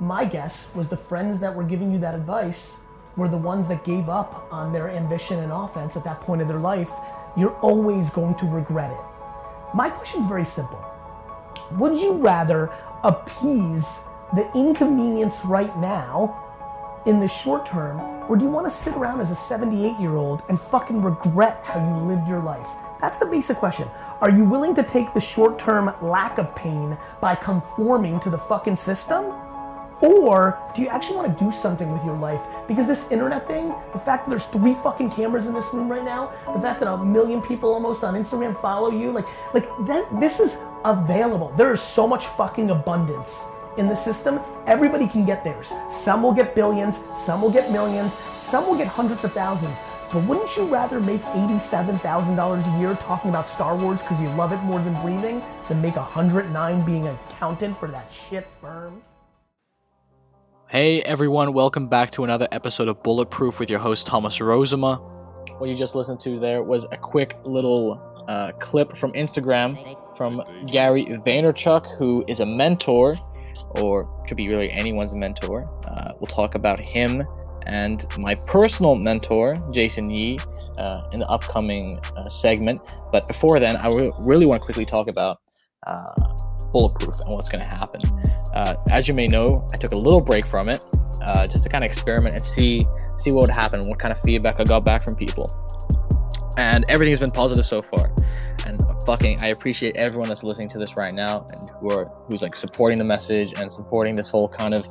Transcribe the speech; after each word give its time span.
my 0.00 0.24
guess 0.24 0.66
was 0.74 0.88
the 0.88 0.96
friends 0.96 1.40
that 1.40 1.54
were 1.54 1.62
giving 1.62 1.92
you 1.92 1.98
that 1.98 2.14
advice 2.14 2.78
were 3.16 3.28
the 3.28 3.36
ones 3.36 3.68
that 3.68 3.84
gave 3.84 4.08
up 4.08 4.48
on 4.50 4.72
their 4.72 4.88
ambition 4.88 5.38
and 5.40 5.52
offense 5.52 5.94
at 5.94 6.04
that 6.04 6.22
point 6.22 6.40
of 6.40 6.48
their 6.48 6.58
life. 6.58 6.88
You're 7.36 7.56
always 7.58 8.08
going 8.08 8.34
to 8.36 8.46
regret 8.46 8.90
it. 8.90 9.74
My 9.74 9.90
question 9.90 10.22
is 10.22 10.26
very 10.26 10.46
simple. 10.46 10.82
Would 11.72 12.00
you 12.00 12.14
rather 12.14 12.72
appease 13.04 13.84
the 14.34 14.50
inconvenience 14.54 15.44
right 15.44 15.76
now 15.78 17.02
in 17.06 17.20
the 17.20 17.28
short 17.28 17.66
term, 17.66 18.00
or 18.30 18.36
do 18.36 18.44
you 18.44 18.50
want 18.50 18.66
to 18.66 18.74
sit 18.74 18.94
around 18.94 19.20
as 19.20 19.30
a 19.30 19.36
78 19.36 20.00
year 20.00 20.16
old 20.16 20.42
and 20.48 20.58
fucking 20.58 21.02
regret 21.02 21.60
how 21.62 21.78
you 21.78 22.06
lived 22.06 22.26
your 22.26 22.42
life? 22.42 22.68
That's 23.00 23.18
the 23.18 23.26
basic 23.26 23.58
question. 23.58 23.88
Are 24.20 24.30
you 24.30 24.44
willing 24.44 24.74
to 24.76 24.82
take 24.82 25.12
the 25.12 25.20
short 25.20 25.58
term 25.58 25.94
lack 26.00 26.38
of 26.38 26.54
pain 26.56 26.96
by 27.20 27.34
conforming 27.34 28.20
to 28.20 28.30
the 28.30 28.38
fucking 28.38 28.76
system? 28.76 29.32
Or 30.00 30.58
do 30.74 30.80
you 30.80 30.88
actually 30.88 31.16
want 31.16 31.38
to 31.38 31.44
do 31.44 31.52
something 31.52 31.92
with 31.92 32.04
your 32.04 32.16
life? 32.16 32.40
Because 32.66 32.86
this 32.86 33.10
internet 33.10 33.46
thing, 33.46 33.74
the 33.92 33.98
fact 33.98 34.24
that 34.24 34.30
there's 34.30 34.46
three 34.46 34.74
fucking 34.82 35.10
cameras 35.10 35.46
in 35.46 35.52
this 35.52 35.66
room 35.74 35.90
right 35.90 36.04
now, 36.04 36.32
the 36.54 36.60
fact 36.60 36.80
that 36.80 36.90
a 36.90 37.04
million 37.04 37.42
people 37.42 37.72
almost 37.72 38.02
on 38.02 38.14
Instagram 38.14 38.58
follow 38.60 38.90
you, 38.90 39.10
like, 39.10 39.26
like 39.52 39.68
that, 39.86 40.08
this 40.18 40.40
is 40.40 40.56
available. 40.84 41.52
There 41.56 41.72
is 41.72 41.82
so 41.82 42.06
much 42.06 42.26
fucking 42.28 42.70
abundance 42.70 43.44
in 43.76 43.88
the 43.88 43.94
system. 43.94 44.40
Everybody 44.66 45.06
can 45.06 45.26
get 45.26 45.44
theirs. 45.44 45.70
Some 46.02 46.22
will 46.22 46.32
get 46.32 46.54
billions, 46.54 46.96
some 47.26 47.42
will 47.42 47.50
get 47.50 47.70
millions, 47.70 48.14
some 48.42 48.66
will 48.66 48.76
get 48.76 48.86
hundreds 48.86 49.22
of 49.24 49.32
thousands. 49.32 49.76
But 50.12 50.24
wouldn't 50.24 50.56
you 50.56 50.64
rather 50.64 50.98
make 50.98 51.22
$87,000 51.22 52.76
a 52.76 52.80
year 52.80 52.94
talking 52.94 53.30
about 53.30 53.48
Star 53.48 53.76
Wars 53.76 54.00
because 54.00 54.20
you 54.20 54.28
love 54.30 54.52
it 54.52 54.58
more 54.64 54.80
than 54.80 55.00
breathing 55.02 55.40
than 55.68 55.80
make 55.80 55.94
109 55.94 56.84
being 56.84 57.06
an 57.06 57.16
accountant 57.28 57.78
for 57.78 57.86
that 57.88 58.10
shit 58.28 58.46
firm? 58.60 59.02
Hey 60.70 61.02
everyone, 61.02 61.52
welcome 61.52 61.88
back 61.88 62.12
to 62.12 62.22
another 62.22 62.46
episode 62.52 62.86
of 62.86 63.02
Bulletproof 63.02 63.58
with 63.58 63.68
your 63.68 63.80
host 63.80 64.06
Thomas 64.06 64.38
Rozema. 64.38 65.00
What 65.58 65.68
you 65.68 65.74
just 65.74 65.96
listened 65.96 66.20
to 66.20 66.38
there 66.38 66.62
was 66.62 66.86
a 66.92 66.96
quick 66.96 67.36
little 67.42 68.00
uh, 68.28 68.52
clip 68.60 68.96
from 68.96 69.12
Instagram 69.14 69.76
from 70.16 70.40
Gary 70.68 71.06
Vaynerchuk, 71.06 71.98
who 71.98 72.24
is 72.28 72.38
a 72.38 72.46
mentor, 72.46 73.18
or 73.80 74.04
could 74.28 74.36
be 74.36 74.46
really 74.46 74.70
anyone's 74.70 75.12
mentor. 75.12 75.68
Uh, 75.88 76.12
we'll 76.20 76.28
talk 76.28 76.54
about 76.54 76.78
him 76.78 77.26
and 77.66 78.06
my 78.16 78.36
personal 78.36 78.94
mentor, 78.94 79.60
Jason 79.72 80.08
Yee, 80.08 80.38
uh, 80.78 81.02
in 81.12 81.18
the 81.18 81.26
upcoming 81.26 81.98
uh, 82.16 82.28
segment. 82.28 82.80
But 83.10 83.26
before 83.26 83.58
then, 83.58 83.76
I 83.76 83.88
re- 83.88 84.12
really 84.20 84.46
want 84.46 84.62
to 84.62 84.64
quickly 84.66 84.86
talk 84.86 85.08
about 85.08 85.38
uh, 85.84 86.14
Bulletproof 86.72 87.18
and 87.20 87.34
what's 87.34 87.48
going 87.48 87.62
to 87.62 87.68
happen. 87.68 88.00
Uh, 88.54 88.74
as 88.90 89.08
you 89.08 89.14
may 89.14 89.28
know, 89.28 89.66
I 89.72 89.76
took 89.76 89.92
a 89.92 89.96
little 89.96 90.24
break 90.24 90.46
from 90.46 90.68
it 90.68 90.80
uh, 91.22 91.46
just 91.46 91.64
to 91.64 91.68
kind 91.68 91.84
of 91.84 91.90
experiment 91.90 92.34
and 92.34 92.44
see 92.44 92.86
see 93.16 93.32
what 93.32 93.42
would 93.42 93.50
happen, 93.50 93.86
what 93.86 93.98
kind 93.98 94.12
of 94.12 94.20
feedback 94.20 94.58
I 94.60 94.64
got 94.64 94.84
back 94.84 95.02
from 95.04 95.14
people, 95.14 95.50
and 96.56 96.84
everything's 96.88 97.18
been 97.18 97.30
positive 97.30 97.66
so 97.66 97.82
far. 97.82 98.10
And 98.66 98.82
fucking, 99.04 99.40
I 99.40 99.48
appreciate 99.48 99.96
everyone 99.96 100.28
that's 100.28 100.42
listening 100.42 100.68
to 100.70 100.78
this 100.78 100.96
right 100.96 101.12
now 101.12 101.46
and 101.50 101.70
who 101.80 101.90
are 101.90 102.06
who's 102.26 102.42
like 102.42 102.56
supporting 102.56 102.98
the 102.98 103.04
message 103.04 103.58
and 103.60 103.72
supporting 103.72 104.16
this 104.16 104.30
whole 104.30 104.48
kind 104.48 104.74
of 104.74 104.86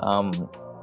um, 0.00 0.32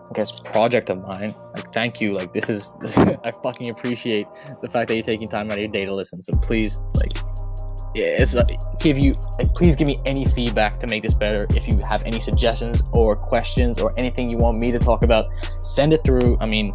I 0.10 0.14
guess 0.14 0.32
project 0.32 0.90
of 0.90 1.02
mine. 1.02 1.36
Like, 1.54 1.74
thank 1.74 2.00
you. 2.00 2.14
Like, 2.14 2.34
this 2.34 2.50
is, 2.50 2.74
this, 2.80 2.98
I 2.98 3.32
fucking 3.44 3.70
appreciate 3.70 4.28
the 4.62 4.70
fact 4.70 4.88
that 4.88 4.96
you're 4.96 5.04
taking 5.04 5.28
time 5.28 5.48
out 5.48 5.54
of 5.54 5.60
your 5.60 5.68
day 5.68 5.86
to 5.86 5.94
listen. 5.94 6.22
So 6.22 6.34
please, 6.42 6.80
like, 6.94 7.18
it's 8.04 8.36
uh, 8.36 8.46
give 8.80 8.98
you 8.98 9.16
please 9.56 9.76
give 9.76 9.88
me 9.88 10.00
any 10.06 10.26
feedback 10.26 10.80
to 10.80 10.88
make 10.88 11.04
this 11.04 11.14
better. 11.14 11.48
If 11.56 11.68
you 11.68 11.78
have 11.80 12.04
any 12.04 12.20
suggestions 12.20 12.84
or 12.92 13.16
questions 13.16 13.80
or 13.80 13.94
anything 13.98 14.30
you 14.30 14.38
want 14.38 14.60
me 14.60 14.72
to 14.72 14.80
talk 14.80 15.04
about 15.04 15.26
send 15.62 15.94
it 15.94 16.04
through. 16.04 16.38
I 16.40 16.46
mean 16.46 16.74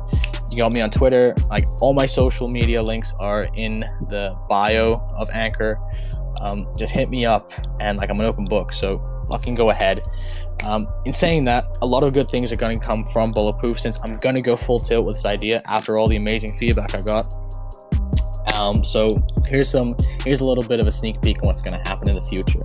you 0.51 0.59
got 0.59 0.73
me 0.73 0.81
on 0.81 0.91
twitter. 0.91 1.35
Like 1.49 1.65
all 1.81 1.95
my 1.95 2.07
social 2.07 2.49
media 2.49 2.83
links 2.83 3.15
are 3.19 3.45
in 3.55 3.81
the 4.09 4.37
bio 4.49 4.95
of 5.17 5.31
anchor. 5.31 5.79
Um, 6.41 6.67
just 6.77 6.93
hit 6.93 7.09
me 7.09 7.25
up 7.25 7.53
and 7.81 7.99
like 7.99 8.11
i'm 8.11 8.19
an 8.19 8.27
open 8.27 8.45
book 8.47 8.73
so 8.73 8.99
fucking 9.29 9.55
go 9.55 9.71
ahead. 9.71 10.03
Um, 10.65 10.87
in 11.07 11.13
saying 11.13 11.45
that 11.47 11.67
a 11.83 11.87
lot 11.87 12.05
of 12.05 12.13
good 12.13 12.31
things 12.31 12.53
are 12.53 12.57
going 12.57 12.79
to 12.79 12.87
come 12.87 13.05
from 13.09 13.33
bulletproof 13.33 13.81
since 13.81 13.99
i'm 14.05 14.17
going 14.19 14.37
to 14.37 14.41
go 14.41 14.57
full 14.57 14.79
tilt 14.79 15.05
with 15.05 15.17
this 15.17 15.25
idea 15.25 15.61
after 15.65 15.99
all 15.99 16.07
the 16.07 16.15
amazing 16.15 16.57
feedback 16.57 16.95
i 16.95 17.01
got 17.01 17.35
um, 18.55 18.85
so 18.85 19.23
here's 19.47 19.71
some 19.71 19.97
here's 20.25 20.41
a 20.41 20.45
little 20.45 20.65
bit 20.65 20.81
of 20.81 20.87
a 20.87 20.93
sneak 20.93 21.21
peek 21.23 21.43
on 21.43 21.49
what's 21.49 21.63
going 21.63 21.81
to 21.81 21.89
happen 21.89 22.09
in 22.09 22.15
the 22.15 22.23
future. 22.23 22.61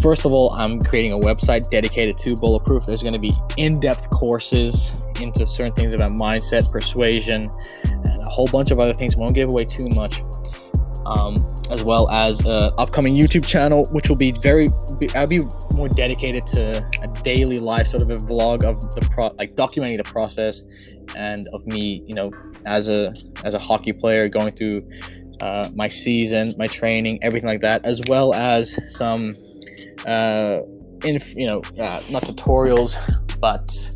First 0.00 0.24
of 0.24 0.32
all, 0.32 0.50
I'm 0.50 0.80
creating 0.80 1.12
a 1.12 1.18
website 1.18 1.68
dedicated 1.70 2.16
to 2.18 2.36
bulletproof. 2.36 2.86
There's 2.86 3.02
going 3.02 3.14
to 3.14 3.18
be 3.18 3.32
in-depth 3.56 4.10
courses 4.10 5.02
into 5.20 5.46
certain 5.46 5.74
things 5.74 5.92
about 5.92 6.12
mindset, 6.12 6.70
persuasion, 6.70 7.50
and 7.84 8.22
a 8.22 8.24
whole 8.24 8.46
bunch 8.46 8.70
of 8.70 8.80
other 8.80 8.94
things. 8.94 9.16
Won't 9.16 9.34
give 9.34 9.50
away 9.50 9.64
too 9.64 9.88
much. 9.88 10.22
Um, 11.10 11.44
as 11.70 11.82
well 11.82 12.08
as 12.10 12.40
an 12.46 12.72
upcoming 12.78 13.14
YouTube 13.14 13.44
channel, 13.46 13.84
which 13.90 14.08
will 14.08 14.16
be 14.16 14.32
very, 14.42 14.68
I'll 15.14 15.26
be 15.26 15.44
more 15.74 15.88
dedicated 15.88 16.46
to 16.48 16.88
a 17.02 17.08
daily 17.22 17.58
life, 17.58 17.88
sort 17.88 18.02
of 18.02 18.10
a 18.10 18.16
vlog 18.16 18.64
of 18.64 18.80
the 18.94 19.08
pro, 19.10 19.28
like 19.38 19.56
documenting 19.56 19.96
the 19.96 20.10
process 20.10 20.62
and 21.16 21.48
of 21.48 21.66
me, 21.66 22.04
you 22.06 22.14
know, 22.14 22.32
as 22.66 22.88
a 22.88 23.14
as 23.44 23.54
a 23.54 23.58
hockey 23.58 23.92
player 23.92 24.28
going 24.28 24.52
through 24.52 24.88
uh, 25.40 25.68
my 25.74 25.88
season, 25.88 26.54
my 26.58 26.66
training, 26.66 27.18
everything 27.22 27.48
like 27.48 27.60
that, 27.60 27.84
as 27.84 28.00
well 28.08 28.34
as 28.34 28.78
some, 28.94 29.36
uh, 30.06 30.60
in 31.04 31.20
you 31.34 31.46
know, 31.46 31.60
uh, 31.80 32.02
not 32.10 32.22
tutorials, 32.24 32.96
but 33.40 33.90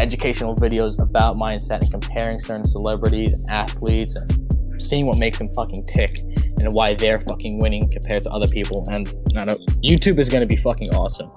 educational 0.00 0.56
videos 0.56 0.98
about 0.98 1.36
mindset 1.36 1.80
and 1.80 1.90
comparing 1.90 2.40
certain 2.40 2.64
celebrities, 2.64 3.34
athletes, 3.48 4.16
and 4.16 4.51
seeing 4.82 5.06
what 5.06 5.18
makes 5.18 5.38
them 5.38 5.52
fucking 5.54 5.86
tick 5.86 6.18
and 6.58 6.72
why 6.72 6.94
they're 6.94 7.20
fucking 7.20 7.58
winning 7.58 7.90
compared 7.90 8.22
to 8.24 8.30
other 8.30 8.48
people. 8.48 8.84
And 8.90 9.12
I 9.36 9.44
know 9.44 9.56
YouTube 9.82 10.18
is 10.18 10.28
going 10.28 10.42
to 10.42 10.46
be 10.46 10.56
fucking 10.56 10.94
awesome. 10.94 11.30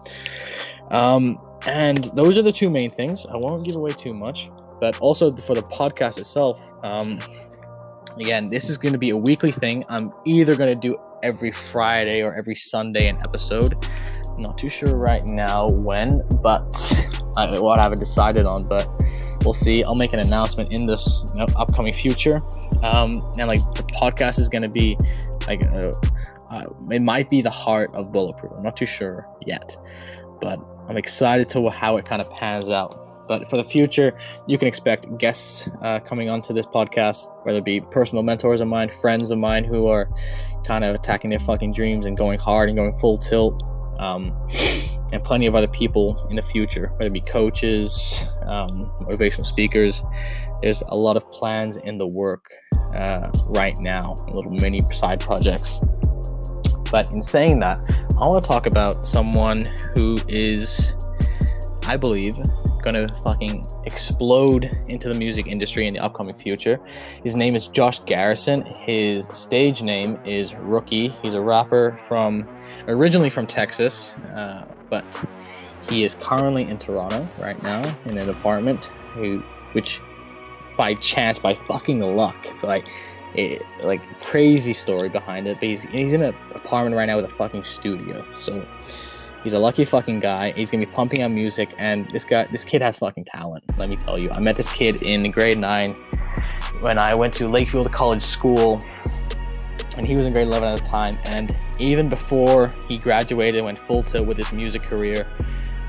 Um, 0.91 1.39
and 1.67 2.06
those 2.16 2.38
are 2.38 2.41
the 2.41 2.51
two 2.51 2.69
main 2.69 2.89
things. 2.89 3.25
I 3.25 3.35
won't 3.38 3.66
give 3.66 3.75
away 3.75 3.91
too 3.91 4.13
much 4.13 4.50
but 4.79 5.00
also 5.00 5.35
for 5.35 5.56
the 5.56 5.63
podcast 5.63 6.17
itself. 6.17 6.73
Um, 6.83 7.19
again, 8.19 8.50
this 8.50 8.69
is 8.69 8.78
going 8.78 8.94
to 8.94 8.97
be 9.00 9.09
a 9.09 9.17
weekly 9.17 9.51
thing. 9.51 9.85
I'm 9.89 10.12
either 10.25 10.56
going 10.56 10.69
to 10.69 10.79
do 10.79 10.97
every 11.23 11.51
Friday 11.51 12.22
or 12.22 12.35
every 12.35 12.56
Sunday 12.56 13.07
an 13.07 13.17
episode. 13.23 13.73
I'm 14.27 14.41
not 14.41 14.57
too 14.57 14.69
sure 14.69 14.95
right 14.95 15.23
now 15.25 15.69
when, 15.69 16.22
but 16.41 16.63
I, 17.38 17.57
what 17.59 17.79
I 17.79 17.83
haven't 17.83 18.00
decided 18.00 18.45
on, 18.45 18.67
but 18.67 18.88
we'll 19.45 19.53
see. 19.53 19.83
I'll 19.83 19.95
make 19.95 20.13
an 20.13 20.19
announcement 20.19 20.72
in 20.72 20.83
this 20.83 21.23
you 21.29 21.39
know, 21.39 21.47
upcoming 21.57 21.94
future. 21.94 22.41
Um, 22.81 23.22
and 23.38 23.47
like 23.47 23.61
the 23.75 23.83
podcast 24.01 24.39
is 24.39 24.50
going 24.50 24.63
to 24.63 24.69
be 24.69 24.97
like, 25.47 25.63
uh, 25.67 25.94
uh, 26.50 26.66
it 26.91 27.01
might 27.01 27.29
be 27.29 27.41
the 27.41 27.50
heart 27.50 27.91
of 27.94 28.11
Bulletproof. 28.11 28.51
I'm 28.56 28.63
not 28.63 28.75
too 28.75 28.85
sure 28.85 29.28
yet, 29.45 29.78
but 30.41 30.59
I'm 30.88 30.97
excited 30.97 31.50
to 31.50 31.69
how 31.69 31.97
it 31.97 32.06
kind 32.06 32.22
of 32.22 32.29
pans 32.29 32.69
out. 32.69 33.01
But 33.28 33.50
for 33.50 33.57
the 33.57 33.63
future, 33.63 34.16
you 34.47 34.57
can 34.59 34.67
expect 34.67 35.17
guests 35.17 35.67
uh, 35.81 36.00
coming 36.00 36.29
onto 36.29 36.53
this 36.53 36.67
podcast, 36.67 37.31
whether 37.44 37.57
it 37.57 37.66
be 37.66 37.81
personal 37.81 38.23
mentors 38.23 38.62
of 38.62 38.67
mine, 38.67 38.91
friends 38.91 39.31
of 39.31 39.39
mine 39.39 39.63
who 39.63 39.88
are 39.88 40.09
kind 40.66 40.83
of 40.83 40.94
attacking 40.94 41.31
their 41.31 41.39
fucking 41.39 41.73
dreams 41.73 42.06
and 42.06 42.16
going 42.16 42.38
hard 42.38 42.69
and 42.69 42.77
going 42.77 42.94
full 43.00 43.17
tilt, 43.17 43.63
um, 43.97 44.31
and 45.16 45.24
plenty 45.24 45.48
of 45.48 45.56
other 45.56 45.68
people 45.68 46.28
in 46.30 46.36
the 46.36 46.44
future, 46.44 46.92
whether 46.98 47.06
it 47.06 47.14
be 47.14 47.22
coaches, 47.22 48.22
um, 48.46 48.92
motivational 49.02 49.46
speakers. 49.46 50.03
There's 50.62 50.84
a 50.88 50.96
lot 50.96 51.16
of 51.16 51.30
plans 51.31 51.78
in 51.78 51.98
the 51.98 52.06
work 52.06 52.52
uh, 52.96 53.31
right 53.48 53.78
now, 53.80 54.16
little 54.28 54.52
mini 54.52 54.81
side 54.92 55.22
projects. 55.22 55.80
But 56.92 57.12
in 57.12 57.22
saying 57.22 57.59
that, 57.59 57.80
I 58.20 58.28
want 58.28 58.44
to 58.44 58.48
talk 58.48 58.66
about 58.66 59.06
someone 59.06 59.66
who 59.96 60.18
is, 60.28 60.94
I 61.88 61.96
believe, 61.96 62.36
gonna 62.84 63.08
fucking 63.24 63.66
explode 63.86 64.69
into 64.88 65.10
the 65.10 65.16
music 65.16 65.48
industry 65.48 65.88
in 65.88 65.94
the 65.95 66.00
upcoming 66.00 66.36
future. 66.36 66.80
His 67.24 67.36
name 67.36 67.56
is 67.56 67.68
Josh 67.68 68.00
Garrison. 68.06 68.62
His 68.63 69.28
stage 69.31 69.81
name 69.81 70.19
is 70.24 70.54
Rookie. 70.54 71.10
He's 71.24 71.34
a 71.34 71.42
rapper 71.42 71.98
from 72.07 72.48
originally 72.88 73.31
from 73.31 73.48
Texas, 73.48 74.12
uh, 74.36 74.66
but 74.90 75.26
he 75.90 76.04
is 76.04 76.16
currently 76.16 76.64
in 76.64 76.78
Toronto 76.78 77.28
right 77.40 77.62
now 77.62 77.82
in 78.06 78.18
an 78.18 78.30
apartment. 78.30 78.86
Who, 79.14 79.42
which 79.72 80.02
by 80.78 80.96
chance, 80.96 81.40
by 81.40 81.58
fucking 81.68 82.02
luck, 82.02 82.48
like 82.64 82.86
it, 83.36 83.62
like 83.84 84.02
crazy 84.20 84.74
story 84.74 85.10
behind 85.10 85.48
it. 85.48 85.58
But 85.60 85.70
he's 85.70 85.82
he's 85.84 86.14
in 86.14 86.22
an 86.22 86.36
apartment 86.54 86.96
right 86.96 87.06
now 87.06 87.18
with 87.18 87.26
a 87.26 87.36
fucking 87.36 87.64
studio. 87.64 88.26
So 88.38 88.66
He's 89.46 89.54
a 89.54 89.60
lucky 89.60 89.86
fucking 89.86 90.22
guy. 90.22 90.54
He's 90.54 90.72
gonna 90.72 90.88
be 90.88 90.92
pumping 90.92 91.22
out 91.22 91.30
music, 91.30 91.70
and 91.78 92.10
this 92.10 92.26
guy, 92.26 92.48
this 92.52 92.66
kid 92.66 92.82
has 92.82 92.98
fucking 92.98 93.26
talent. 93.26 93.64
Let 93.78 93.90
me 93.90 93.96
tell 93.96 94.20
you. 94.20 94.32
I 94.32 94.40
met 94.40 94.58
this 94.58 94.72
kid 94.72 95.04
in 95.04 95.30
grade 95.30 95.60
nine 95.60 95.92
when 96.80 96.98
I 96.98 97.14
went 97.14 97.32
to 97.36 97.44
Lakefield 97.44 97.92
College 97.94 98.24
School, 98.24 98.82
and 99.97 100.06
he 100.06 100.15
was 100.15 100.25
in 100.25 100.33
grade 100.33 100.47
eleven 100.47 100.69
at 100.69 100.77
the 100.80 100.86
time. 100.86 101.18
And 101.25 101.56
even 101.80 102.09
before 102.09 102.69
he 102.88 102.97
graduated, 102.97 103.56
and 103.56 103.65
went 103.65 103.80
full 103.80 104.03
tilt 104.03 104.27
with 104.27 104.38
his 104.38 104.51
music 104.51 104.83
career. 104.83 105.27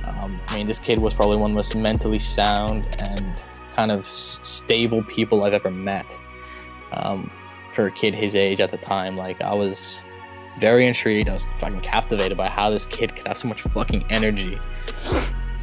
Um, 0.05 0.41
I 0.49 0.57
mean, 0.57 0.67
this 0.67 0.79
kid 0.79 0.99
was 0.99 1.15
probably 1.15 1.37
one 1.37 1.51
of 1.51 1.55
the 1.55 1.57
most 1.57 1.77
mentally 1.77 2.19
sound 2.19 2.87
and 3.09 3.43
kind 3.75 3.91
of 3.91 4.09
stable 4.09 5.03
people 5.05 5.45
I've 5.45 5.53
ever 5.53 5.71
met. 5.71 6.17
Um, 6.93 7.31
for 7.73 7.87
a 7.87 7.93
kid 7.93 8.15
his 8.15 8.35
age 8.35 8.61
at 8.61 8.71
the 8.71 8.79
time, 8.79 9.17
like 9.17 9.41
I 9.43 9.55
was 9.55 10.01
very 10.59 10.87
intrigued. 10.87 11.29
I 11.29 11.35
was 11.35 11.45
fucking 11.59 11.83
captivated 11.83 12.39
by 12.39 12.49
how 12.49 12.71
this 12.71 12.87
kid 12.87 13.15
could 13.15 13.27
have 13.27 13.37
so 13.37 13.49
much 13.49 13.61
fucking 13.63 14.07
energy. 14.09 14.59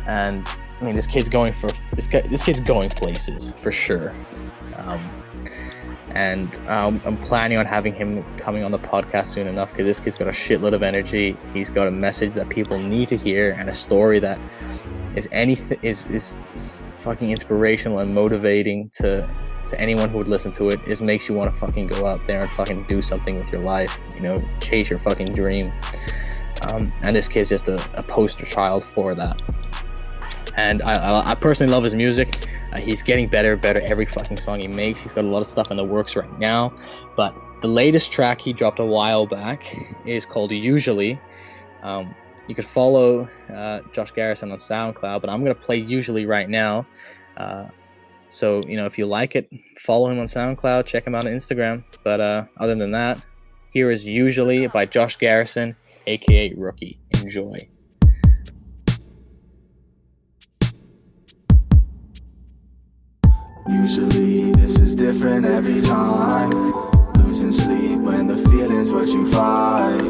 And 0.06 0.48
I 0.80 0.84
mean, 0.84 0.94
this 0.94 1.08
kid's 1.08 1.30
going 1.30 1.54
for 1.54 1.70
this 1.96 2.08
guy. 2.08 2.22
This 2.22 2.44
kid's 2.44 2.60
going 2.60 2.90
places 2.92 3.54
for 3.64 3.72
sure. 3.72 4.14
Um, 4.76 5.10
and 6.14 6.56
um, 6.68 7.02
I'm 7.06 7.18
planning 7.18 7.58
on 7.58 7.66
having 7.66 7.94
him 7.94 8.24
coming 8.38 8.64
on 8.64 8.72
the 8.72 8.80
podcast 8.80 9.28
soon 9.28 9.48
enough 9.48 9.72
because 9.72 9.86
this 9.86 10.00
kid's 10.00 10.16
got 10.16 10.28
a 10.28 10.32
shitload 10.32 10.74
of 10.74 10.84
energy. 10.84 11.38
He's 11.54 11.70
got 11.70 11.88
a 11.88 11.92
message 11.92 12.34
that 12.34 12.50
people 12.50 12.80
need 12.80 13.08
to 13.10 13.18
hear 13.18 13.52
and 13.52 13.70
a 13.70 13.74
story 13.74 14.20
that 14.20 14.40
is 15.16 15.28
anything 15.32 15.80
is, 15.82 16.06
is 16.08 16.38
is 16.54 16.88
fucking 16.98 17.32
inspirational 17.32 18.00
and 18.00 18.14
motivating 18.14 18.90
to 18.94 19.30
to 19.68 19.80
anyone 19.80 20.10
who 20.10 20.18
would 20.18 20.28
listen 20.28 20.52
to 20.54 20.70
it. 20.70 20.80
It 20.88 21.02
makes 21.02 21.28
you 21.28 21.36
want 21.36 21.52
to 21.52 21.60
fucking 21.60 21.88
go 21.88 22.06
out 22.06 22.26
there 22.28 22.42
and 22.42 22.52
fucking 22.52 22.86
do 22.88 23.02
something 23.02 23.36
with 23.36 23.52
your 23.52 23.62
life. 23.62 24.00
You 24.16 24.22
know, 24.22 24.36
chase 24.60 24.90
your 24.90 25.00
fucking 25.00 25.32
dream. 25.32 25.72
Um, 26.70 26.92
and 27.02 27.16
this 27.16 27.28
kid's 27.28 27.50
just 27.50 27.68
a, 27.68 27.84
a 27.98 28.04
poster 28.04 28.46
child 28.46 28.84
for 28.84 29.16
that. 29.16 29.42
And 30.56 30.82
I, 30.84 31.32
I, 31.32 31.36
personally 31.36 31.74
love 31.74 31.84
his 31.84 31.96
music. 31.96 32.48
Uh, 32.72 32.78
he's 32.78 33.02
getting 33.02 33.28
better, 33.28 33.56
better 33.56 33.82
every 33.82 34.06
fucking 34.06 34.38
song 34.38 34.60
he 34.60 34.68
makes. 34.68 35.00
He's 35.00 35.14
got 35.14 35.24
a 35.24 35.28
lot 35.28 35.40
of 35.40 35.48
stuff 35.48 35.72
in 35.72 35.78
the 35.78 35.84
works 35.84 36.16
right 36.16 36.40
now. 36.40 36.74
But 37.16 37.36
the 37.62 37.68
latest 37.68 38.12
track 38.12 38.40
he 38.40 38.54
dropped 38.54 38.80
a 38.80 38.86
while 38.86 39.26
back 39.26 39.76
is 40.06 40.26
called 40.26 40.52
Usually. 40.52 41.20
Um, 41.82 42.16
you 42.48 42.56
could 42.56 42.66
follow 42.66 43.28
uh, 43.54 43.82
Josh 43.94 44.12
Garrison 44.12 44.52
on 44.52 44.58
SoundCloud, 44.58 45.22
but 45.22 45.30
I'm 45.30 45.44
to 45.44 45.56
play 45.56 45.78
Usually 45.78 46.26
right 46.26 46.50
now. 46.50 46.86
Uh, 47.38 47.70
so, 48.28 48.62
you 48.68 48.78
know, 48.78 48.86
if 48.86 48.98
you 48.98 49.06
like 49.06 49.36
it, 49.36 49.50
follow 49.80 50.10
him 50.10 50.20
on 50.20 50.26
SoundCloud, 50.26 50.86
check 50.86 51.08
him 51.08 51.16
out 51.16 51.26
on 51.26 51.32
Instagram. 51.34 51.84
But 52.04 52.20
uh, 52.20 52.46
other 52.58 52.76
than 52.76 52.92
that, 52.92 53.24
here 53.72 53.92
is 53.92 54.06
Usually 54.06 54.68
by 54.68 54.86
Josh 54.86 55.18
Garrison, 55.18 55.76
aka 56.06 56.54
Rookie. 56.56 57.00
Enjoy. 57.22 57.58
Usually 63.70 64.52
this 64.52 64.78
is 64.80 64.94
different 64.94 65.46
every 65.46 65.80
time. 65.82 66.52
Losing 67.14 67.54
sleep 67.54 68.00
when 68.00 68.28
the 68.28 68.36
feeling's 68.36 68.92
what 68.92 69.08
you 69.08 69.30
fight. 69.32 70.02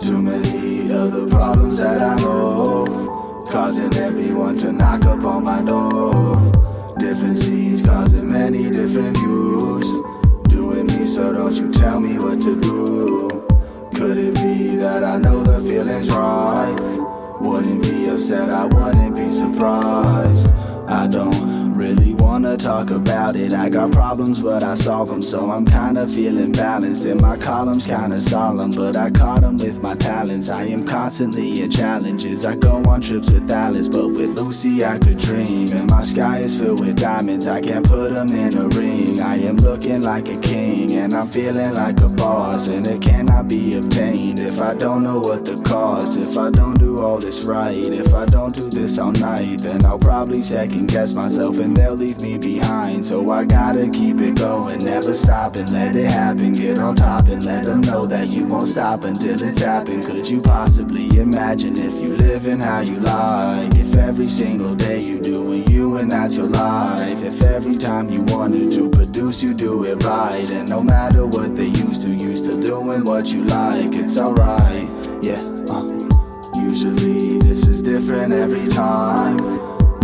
Too 0.00 0.22
many 0.22 0.92
other 0.92 1.28
problems 1.28 1.78
that 1.78 2.00
I 2.00 2.14
know. 2.22 3.44
Causing 3.50 3.92
everyone 3.94 4.56
to 4.58 4.72
knock 4.72 5.04
up 5.04 5.24
on 5.24 5.42
my 5.42 5.62
door. 5.62 6.36
Different 6.98 7.38
seeds 7.38 7.84
causing 7.84 8.30
many 8.30 8.70
different 8.70 9.16
views. 9.18 9.88
Doing 10.44 10.86
me, 10.86 11.04
so 11.04 11.32
don't 11.32 11.54
you 11.54 11.72
tell 11.72 11.98
me 11.98 12.18
what 12.18 12.40
to 12.42 12.54
do. 12.60 13.28
Could 13.94 14.16
it 14.16 14.34
be 14.36 14.76
that 14.76 15.02
I 15.02 15.18
know 15.18 15.42
the 15.42 15.58
feeling's 15.68 16.08
right? 16.10 17.38
Wouldn't 17.40 17.82
be 17.82 18.08
upset, 18.10 18.50
I 18.50 18.66
wouldn't 18.66 19.16
be 19.16 19.28
surprised. 19.28 20.48
I 20.86 21.08
don't 21.08 21.51
talk 22.56 22.90
about 22.90 23.36
it. 23.36 23.52
I 23.52 23.68
got 23.68 23.92
problems, 23.92 24.40
but 24.40 24.62
I 24.62 24.74
solve 24.74 25.08
them, 25.08 25.22
so 25.22 25.50
I'm 25.50 25.64
kinda 25.64 26.06
feeling 26.06 26.52
balanced. 26.52 27.04
And 27.04 27.20
my 27.20 27.36
columns 27.36 27.86
kinda 27.86 28.20
solemn, 28.20 28.72
but 28.72 28.96
I 28.96 29.10
caught 29.10 29.42
them 29.42 29.58
with 29.58 29.82
my 29.82 29.94
talents. 29.94 30.48
I 30.48 30.64
am 30.64 30.84
constantly 30.84 31.62
in 31.62 31.70
challenges. 31.70 32.46
I 32.46 32.56
go 32.56 32.82
on 32.86 33.00
trips 33.00 33.30
with 33.30 33.50
Alice, 33.50 33.88
but 33.88 34.08
with 34.08 34.36
Lucy 34.38 34.84
I 34.84 34.98
could 34.98 35.18
dream. 35.18 35.72
And 35.72 35.90
my 35.90 36.02
sky 36.02 36.38
is 36.38 36.54
filled 36.54 36.80
with 36.80 36.96
diamonds, 36.96 37.48
I 37.48 37.60
can't 37.60 37.86
put 37.86 38.12
them 38.12 38.32
in 38.32 38.56
a 38.56 38.68
ring. 38.68 39.20
I 39.20 39.36
am 39.36 39.56
looking 39.56 40.02
like 40.02 40.28
a 40.28 40.36
king, 40.36 40.94
and 40.94 41.14
I'm 41.14 41.26
feeling 41.28 41.74
like 41.74 42.00
a 42.00 42.08
boss. 42.08 42.68
And 42.68 42.86
it 42.86 43.00
cannot 43.00 43.48
be 43.48 43.76
obtained 43.76 44.38
if 44.38 44.60
I 44.60 44.74
don't 44.74 45.02
know 45.02 45.18
what 45.18 45.44
the 45.44 45.56
cause. 45.62 46.16
If 46.16 46.38
I 46.38 46.50
don't 46.50 46.78
do 46.78 47.00
all 47.00 47.18
this 47.18 47.44
right, 47.44 47.92
if 47.92 48.14
I 48.14 48.26
don't 48.26 48.54
do 48.54 48.70
this 48.70 48.98
all 48.98 49.12
night, 49.12 49.62
then 49.62 49.84
I'll 49.84 49.98
probably 49.98 50.42
second 50.42 50.88
guess 50.88 51.12
myself 51.12 51.58
and 51.58 51.76
they'll 51.76 51.94
leave 51.94 52.18
me 52.18 52.38
behind. 52.42 53.04
So 53.04 53.30
I 53.30 53.44
gotta 53.44 53.88
keep 53.88 54.20
it 54.20 54.36
going, 54.36 54.84
never 54.84 55.14
stop 55.14 55.56
and 55.56 55.72
let 55.72 55.96
it 55.96 56.10
happen. 56.10 56.54
Get 56.54 56.78
on 56.78 56.96
top 56.96 57.28
and 57.28 57.44
let 57.44 57.64
them 57.64 57.80
know 57.82 58.06
that 58.06 58.28
you 58.28 58.44
won't 58.44 58.68
stop 58.68 59.04
until 59.04 59.40
it's 59.42 59.62
happened. 59.62 60.04
Could 60.06 60.28
you 60.28 60.42
possibly 60.42 61.08
imagine 61.18 61.78
if 61.78 62.00
you 62.00 62.16
live 62.16 62.46
in 62.46 62.60
how 62.60 62.80
you 62.80 62.96
like? 62.96 63.74
If 63.74 63.94
every 63.94 64.28
single 64.28 64.74
day 64.74 65.00
you 65.00 65.20
doing 65.20 65.66
you 65.70 65.96
and 65.96 66.10
that's 66.10 66.36
your 66.36 66.48
life. 66.48 67.22
If 67.22 67.42
every 67.42 67.76
time 67.76 68.10
you 68.10 68.22
wanted 68.22 68.72
to 68.72 68.90
produce, 68.90 69.42
you 69.42 69.54
do 69.54 69.84
it 69.84 70.04
right. 70.04 70.50
And 70.50 70.68
no 70.68 70.82
matter 70.82 71.26
what 71.26 71.56
they 71.56 71.66
used 71.66 72.02
to, 72.02 72.10
you 72.10 72.36
still 72.36 72.60
doing 72.60 73.04
what 73.04 73.28
you 73.32 73.44
like. 73.44 73.94
It's 73.94 74.18
alright, 74.18 74.88
yeah. 75.22 75.40
Uh. 75.68 76.02
Usually 76.54 77.38
this 77.38 77.66
is 77.66 77.82
different 77.82 78.32
every 78.32 78.68
time. 78.68 79.38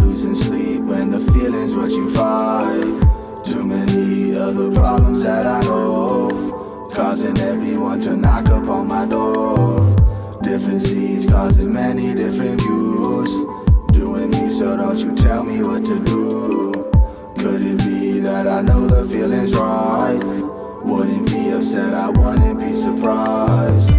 Losing 0.00 0.34
sleep 0.34 0.77
when 0.88 1.10
the 1.10 1.20
feeling's 1.32 1.76
what 1.76 1.90
you 1.90 2.08
fight. 2.14 3.44
Too 3.44 3.64
many 3.64 4.36
other 4.36 4.72
problems 4.72 5.22
that 5.22 5.46
I 5.46 5.60
know. 5.60 6.88
Causing 6.94 7.38
everyone 7.38 8.00
to 8.00 8.16
knock 8.16 8.48
up 8.48 8.68
on 8.68 8.88
my 8.88 9.04
door. 9.04 9.94
Different 10.42 10.80
seeds 10.80 11.28
causing 11.28 11.72
many 11.72 12.14
different 12.14 12.60
views. 12.62 13.30
Doing 13.92 14.30
me, 14.30 14.48
so 14.48 14.76
don't 14.76 14.98
you 14.98 15.14
tell 15.14 15.44
me 15.44 15.62
what 15.62 15.84
to 15.84 15.98
do. 16.00 16.72
Could 17.38 17.62
it 17.62 17.78
be 17.78 18.20
that 18.20 18.46
I 18.46 18.62
know 18.62 18.86
the 18.86 19.04
feeling's 19.04 19.54
right? 19.54 20.20
Wouldn't 20.84 21.26
be 21.30 21.50
upset, 21.50 21.92
I 21.94 22.08
wouldn't 22.10 22.58
be 22.58 22.72
surprised. 22.72 23.97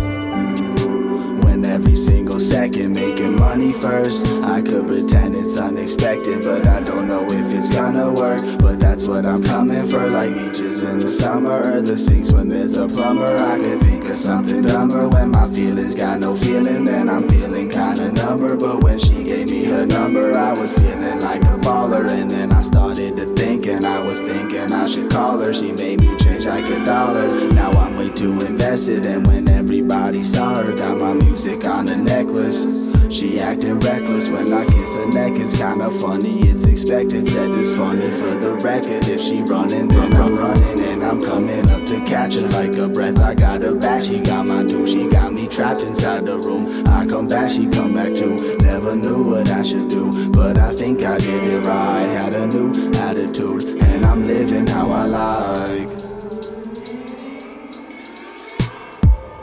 Every 1.79 1.95
single 1.95 2.41
second 2.41 2.93
making 2.93 3.37
money 3.37 3.71
first, 3.71 4.27
I 4.43 4.61
could 4.61 4.85
pretend 4.85 5.33
it's 5.33 5.57
unexpected, 5.57 6.43
but 6.43 6.67
I 6.67 6.81
don't 6.81 7.07
know 7.07 7.31
if 7.31 7.53
it's 7.53 7.73
gonna 7.73 8.11
work. 8.11 8.43
But 8.59 8.81
that's 8.81 9.07
what 9.07 9.25
I'm 9.25 9.41
coming 9.41 9.85
for, 9.85 10.09
like 10.09 10.33
beaches 10.33 10.83
in 10.83 10.99
the 10.99 11.07
summer, 11.07 11.77
or 11.77 11.81
the 11.81 11.97
sinks 11.97 12.33
when 12.33 12.49
there's 12.49 12.75
a 12.75 12.85
plumber. 12.89 13.33
I 13.37 13.57
could 13.57 13.79
think 13.79 14.09
of 14.09 14.17
something 14.17 14.61
dumber 14.63 15.07
when 15.07 15.31
my 15.31 15.47
feelings 15.53 15.95
got 15.95 16.19
no 16.19 16.35
feeling, 16.35 16.83
then 16.83 17.07
I'm 17.07 17.29
feeling 17.29 17.69
kinda 17.69 18.11
number. 18.11 18.57
But 18.57 18.83
when 18.83 18.99
she 18.99 19.23
gave 19.23 19.49
me 19.49 19.63
her 19.63 19.85
number, 19.85 20.37
I 20.37 20.51
was 20.51 20.73
feeling 20.73 21.21
like 21.21 21.43
a 21.45 21.57
baller, 21.59 22.11
and 22.11 22.29
then 22.29 22.51
I 22.51 22.61
started 22.61 23.15
to 23.15 23.28
think, 23.39 23.67
and 23.67 23.87
I 23.87 24.01
was 24.01 24.19
thinking 24.19 24.73
I 24.73 24.85
should 24.85 25.09
call 25.09 25.39
her. 25.39 25.53
She 25.53 25.71
made 25.71 26.01
me 26.01 26.13
change 26.17 26.45
like 26.45 26.67
a 26.69 26.83
dollar. 26.83 27.27
Now 27.53 27.71
I'm 27.71 27.95
way 27.95 28.09
too 28.09 28.33
invested, 28.41 29.05
and 29.05 29.25
when 29.25 29.47
everybody 29.47 30.23
saw 30.23 30.61
her, 30.61 30.73
got 30.73 30.97
my 30.97 31.13
music 31.13 31.63
on 31.63 31.87
a 31.87 31.95
necklace. 31.95 32.98
She 33.09 33.39
acting 33.39 33.79
reckless 33.79 34.29
when 34.29 34.53
I 34.53 34.65
kiss 34.65 34.95
her 34.95 35.07
neck. 35.07 35.33
It's 35.35 35.57
kinda 35.57 35.89
funny, 35.89 36.41
it's 36.41 36.65
expected. 36.65 37.27
Said 37.27 37.49
it's 37.51 37.71
funny 37.71 38.11
for 38.11 38.35
the 38.35 38.53
record. 38.53 39.07
If 39.07 39.19
she 39.19 39.41
running, 39.41 39.87
then 39.87 40.13
I'm 40.13 40.37
running, 40.37 40.79
and 40.79 41.03
I'm 41.03 41.23
coming 41.23 41.67
up 41.69 41.87
to 41.87 41.99
catch 42.01 42.35
her 42.35 42.47
like 42.49 42.77
a 42.77 42.87
breath. 42.87 43.17
I 43.17 43.33
got 43.33 43.63
her 43.63 43.73
back, 43.73 44.03
she 44.03 44.19
got 44.19 44.45
my 44.45 44.63
too. 44.63 44.85
She 44.85 45.09
got 45.09 45.33
me 45.33 45.47
trapped 45.47 45.81
inside 45.81 46.27
the 46.27 46.37
room. 46.37 46.87
I 46.87 47.07
come 47.07 47.27
back, 47.27 47.49
she 47.49 47.67
come 47.67 47.95
back 47.95 48.13
too. 48.13 48.57
Never 48.61 48.95
knew 48.95 49.23
what 49.23 49.49
I 49.49 49.63
should 49.63 49.89
do, 49.89 50.29
but 50.29 50.59
I 50.59 50.71
think 50.75 51.03
I 51.03 51.17
did 51.17 51.43
it 51.43 51.65
right. 51.65 52.05
Had 52.11 52.35
a 52.35 52.45
new 52.45 52.69
attitude, 52.99 53.65
and 53.81 54.05
I'm 54.05 54.27
living 54.27 54.67
how 54.67 54.91
I 54.91 55.05
like. 55.05 55.89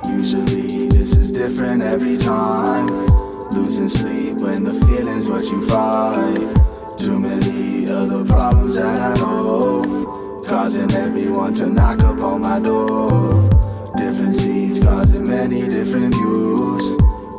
Usually 0.05 0.89
this 0.89 1.17
is 1.17 1.33
different 1.33 1.83
every 1.83 2.17
time. 2.17 3.16
Losing 3.57 3.89
sleep 3.89 4.37
when 4.37 4.65
the 4.65 4.75
feeling's 4.87 5.31
what 5.31 5.47
you 5.47 5.67
fight. 5.67 6.99
Too 6.99 7.19
many 7.19 7.89
other 7.91 8.23
problems 8.23 8.75
that 8.75 9.01
I 9.01 9.15
know. 9.21 10.43
Causing 10.47 10.93
everyone 10.93 11.55
to 11.55 11.67
knock 11.67 12.01
up 12.01 12.21
on 12.21 12.43
my 12.43 12.61
door. 12.61 13.49
Different 13.97 14.37
seeds 14.37 14.83
causing 14.83 15.27
many 15.27 15.67
different 15.69 16.15
views. 16.15 16.97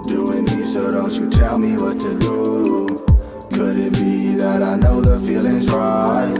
Doing 0.07 0.45
me, 0.45 0.63
so 0.63 0.91
don't 0.91 1.13
you 1.13 1.29
tell 1.29 1.59
me 1.59 1.77
what 1.77 1.99
to 1.99 2.17
do. 2.17 3.05
Could 3.53 3.77
it 3.77 3.93
be 3.93 4.33
that 4.37 4.63
I 4.63 4.75
know 4.75 4.99
the 5.01 5.19
feeling's 5.19 5.71
right? 5.71 6.35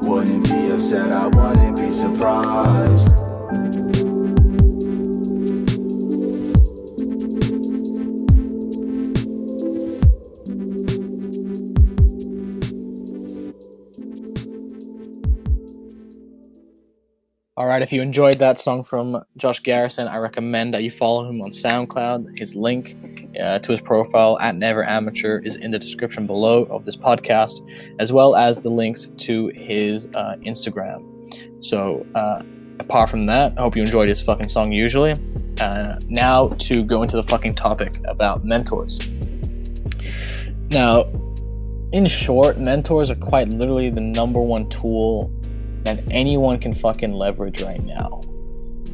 Wouldn't 0.00 0.48
be 0.48 0.70
upset, 0.70 1.12
I 1.12 1.26
wouldn't 1.26 1.76
be 1.76 1.90
surprised. 1.90 3.19
All 17.60 17.66
right, 17.66 17.82
if 17.82 17.92
you 17.92 18.00
enjoyed 18.00 18.38
that 18.38 18.58
song 18.58 18.84
from 18.84 19.22
Josh 19.36 19.60
Garrison, 19.60 20.08
I 20.08 20.16
recommend 20.16 20.72
that 20.72 20.82
you 20.82 20.90
follow 20.90 21.28
him 21.28 21.42
on 21.42 21.50
SoundCloud. 21.50 22.38
His 22.38 22.54
link 22.54 22.96
uh, 23.38 23.58
to 23.58 23.72
his 23.72 23.82
profile 23.82 24.38
at 24.40 24.56
Never 24.56 24.82
Amateur 24.82 25.40
is 25.40 25.56
in 25.56 25.70
the 25.70 25.78
description 25.78 26.26
below 26.26 26.62
of 26.70 26.86
this 26.86 26.96
podcast, 26.96 27.60
as 27.98 28.12
well 28.12 28.34
as 28.34 28.56
the 28.56 28.70
links 28.70 29.08
to 29.08 29.48
his 29.48 30.06
uh, 30.14 30.36
Instagram. 30.40 31.04
So, 31.62 32.06
uh, 32.14 32.42
apart 32.78 33.10
from 33.10 33.24
that, 33.24 33.52
I 33.58 33.60
hope 33.60 33.76
you 33.76 33.82
enjoyed 33.82 34.08
his 34.08 34.22
fucking 34.22 34.48
song 34.48 34.72
usually. 34.72 35.12
Uh, 35.60 36.00
now 36.08 36.48
to 36.60 36.82
go 36.82 37.02
into 37.02 37.16
the 37.16 37.24
fucking 37.24 37.56
topic 37.56 37.94
about 38.06 38.42
mentors. 38.42 38.98
Now, 40.70 41.12
in 41.92 42.06
short, 42.06 42.58
mentors 42.58 43.10
are 43.10 43.16
quite 43.16 43.50
literally 43.50 43.90
the 43.90 44.00
number 44.00 44.40
one 44.40 44.66
tool 44.70 45.30
that 45.84 46.02
anyone 46.10 46.58
can 46.58 46.74
fucking 46.74 47.12
leverage 47.12 47.62
right 47.62 47.82
now. 47.82 48.20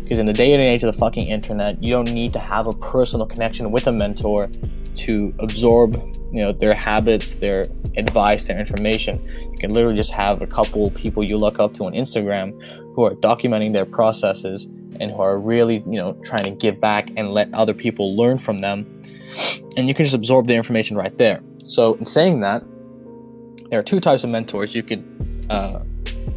Because 0.02 0.20
in 0.20 0.26
the 0.26 0.32
day 0.32 0.52
and 0.52 0.62
age 0.62 0.84
of 0.84 0.94
the 0.94 0.98
fucking 1.00 1.26
internet, 1.26 1.82
you 1.82 1.92
don't 1.92 2.12
need 2.12 2.32
to 2.32 2.38
have 2.38 2.68
a 2.68 2.72
personal 2.72 3.26
connection 3.26 3.72
with 3.72 3.88
a 3.88 3.92
mentor 3.92 4.48
to 4.94 5.34
absorb, 5.40 5.96
you 6.32 6.42
know, 6.42 6.52
their 6.52 6.74
habits, 6.74 7.34
their 7.34 7.64
advice, 7.96 8.44
their 8.44 8.58
information. 8.58 9.20
You 9.50 9.58
can 9.58 9.74
literally 9.74 9.96
just 9.96 10.12
have 10.12 10.42
a 10.42 10.46
couple 10.46 10.90
people 10.92 11.24
you 11.24 11.36
look 11.36 11.58
up 11.58 11.74
to 11.74 11.84
on 11.86 11.92
Instagram 11.92 12.62
who 12.94 13.04
are 13.04 13.14
documenting 13.16 13.72
their 13.72 13.84
processes 13.84 14.66
and 15.00 15.10
who 15.10 15.20
are 15.20 15.38
really, 15.38 15.82
you 15.86 15.96
know, 15.96 16.12
trying 16.24 16.44
to 16.44 16.52
give 16.52 16.80
back 16.80 17.10
and 17.16 17.32
let 17.32 17.52
other 17.52 17.74
people 17.74 18.16
learn 18.16 18.38
from 18.38 18.58
them. 18.58 19.02
And 19.76 19.88
you 19.88 19.94
can 19.94 20.04
just 20.04 20.14
absorb 20.14 20.46
their 20.46 20.56
information 20.56 20.96
right 20.96 21.16
there. 21.18 21.42
So, 21.64 21.94
in 21.94 22.06
saying 22.06 22.40
that, 22.40 22.62
there 23.70 23.80
are 23.80 23.82
two 23.82 23.98
types 23.98 24.22
of 24.22 24.30
mentors 24.30 24.72
you 24.72 24.84
could 24.84 25.04
uh, 25.50 25.80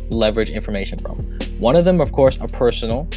leverage 0.09 0.49
information 0.49 0.99
from. 0.99 1.17
One 1.59 1.75
of 1.75 1.85
them, 1.85 2.01
of 2.01 2.11
course, 2.11 2.37
are 2.39 2.47
personal, 2.47 3.07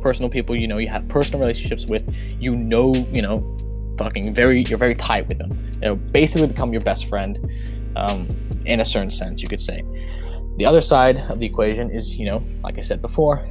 personal 0.00 0.30
people 0.30 0.56
you 0.56 0.68
know 0.68 0.78
you 0.78 0.88
have 0.88 1.06
personal 1.08 1.40
relationships 1.40 1.86
with. 1.86 2.14
You 2.40 2.56
know, 2.56 2.94
you 3.12 3.22
know, 3.22 3.56
fucking 3.98 4.32
very, 4.34 4.62
you're 4.62 4.78
very 4.78 4.94
tight 4.94 5.28
with 5.28 5.38
them. 5.38 5.50
They'll 5.80 5.96
basically 5.96 6.48
become 6.48 6.72
your 6.72 6.80
best 6.80 7.08
friend, 7.08 7.50
um, 7.96 8.28
in 8.64 8.80
a 8.80 8.84
certain 8.84 9.10
sense, 9.10 9.42
you 9.42 9.48
could 9.48 9.60
say. 9.60 9.82
The 10.56 10.64
other 10.64 10.80
side 10.80 11.18
of 11.28 11.38
the 11.38 11.46
equation 11.46 11.90
is, 11.90 12.16
you 12.16 12.26
know, 12.26 12.42
like 12.62 12.78
I 12.78 12.80
said 12.80 13.02
before, 13.02 13.46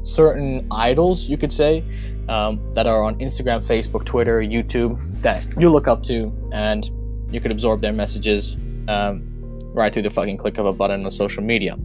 certain 0.00 0.66
idols, 0.70 1.28
you 1.28 1.36
could 1.36 1.52
say, 1.52 1.84
um, 2.28 2.60
that 2.74 2.86
are 2.86 3.02
on 3.02 3.18
Instagram, 3.18 3.64
Facebook, 3.64 4.04
Twitter, 4.04 4.40
YouTube 4.40 4.98
that 5.22 5.44
you 5.58 5.70
look 5.70 5.88
up 5.88 6.02
to, 6.04 6.32
and 6.52 6.90
you 7.32 7.40
could 7.40 7.52
absorb 7.52 7.80
their 7.80 7.92
messages 7.92 8.56
um, 8.88 9.22
right 9.72 9.92
through 9.92 10.02
the 10.02 10.10
fucking 10.10 10.36
click 10.36 10.58
of 10.58 10.66
a 10.66 10.72
button 10.72 11.04
on 11.04 11.10
social 11.10 11.42
media. 11.42 11.76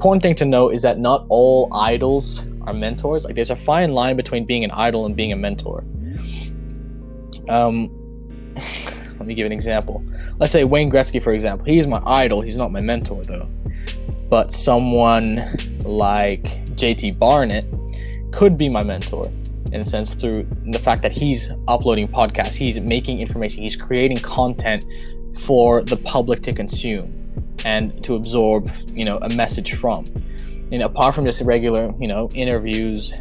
Important 0.00 0.22
thing 0.22 0.34
to 0.36 0.46
note 0.46 0.70
is 0.70 0.80
that 0.80 0.98
not 0.98 1.26
all 1.28 1.68
idols 1.74 2.42
are 2.62 2.72
mentors. 2.72 3.26
Like 3.26 3.34
there's 3.34 3.50
a 3.50 3.54
fine 3.54 3.92
line 3.92 4.16
between 4.16 4.46
being 4.46 4.64
an 4.64 4.70
idol 4.70 5.04
and 5.04 5.14
being 5.14 5.30
a 5.30 5.36
mentor. 5.36 5.84
Um, 7.50 7.90
let 8.56 9.26
me 9.26 9.34
give 9.34 9.44
an 9.44 9.52
example. 9.52 10.02
Let's 10.38 10.54
say 10.54 10.64
Wayne 10.64 10.90
Gretzky, 10.90 11.22
for 11.22 11.34
example. 11.34 11.66
He's 11.66 11.86
my 11.86 12.00
idol. 12.06 12.40
He's 12.40 12.56
not 12.56 12.72
my 12.72 12.80
mentor, 12.80 13.22
though. 13.24 13.46
But 14.30 14.52
someone 14.52 15.36
like 15.84 16.44
JT 16.76 17.18
Barnett 17.18 17.66
could 18.32 18.56
be 18.56 18.70
my 18.70 18.82
mentor 18.82 19.26
in 19.70 19.82
a 19.82 19.84
sense 19.84 20.14
through 20.14 20.48
the 20.70 20.78
fact 20.78 21.02
that 21.02 21.12
he's 21.12 21.50
uploading 21.68 22.08
podcasts, 22.08 22.54
he's 22.54 22.80
making 22.80 23.20
information, 23.20 23.62
he's 23.62 23.76
creating 23.76 24.16
content 24.16 24.82
for 25.40 25.82
the 25.82 25.98
public 25.98 26.42
to 26.44 26.54
consume 26.54 27.19
and 27.64 28.02
to 28.04 28.14
absorb, 28.14 28.70
you 28.94 29.04
know, 29.04 29.18
a 29.18 29.28
message 29.30 29.74
from. 29.74 30.04
And 30.72 30.82
apart 30.82 31.14
from 31.14 31.24
just 31.24 31.40
regular, 31.42 31.92
you 31.98 32.06
know, 32.06 32.28
interviews 32.34 33.12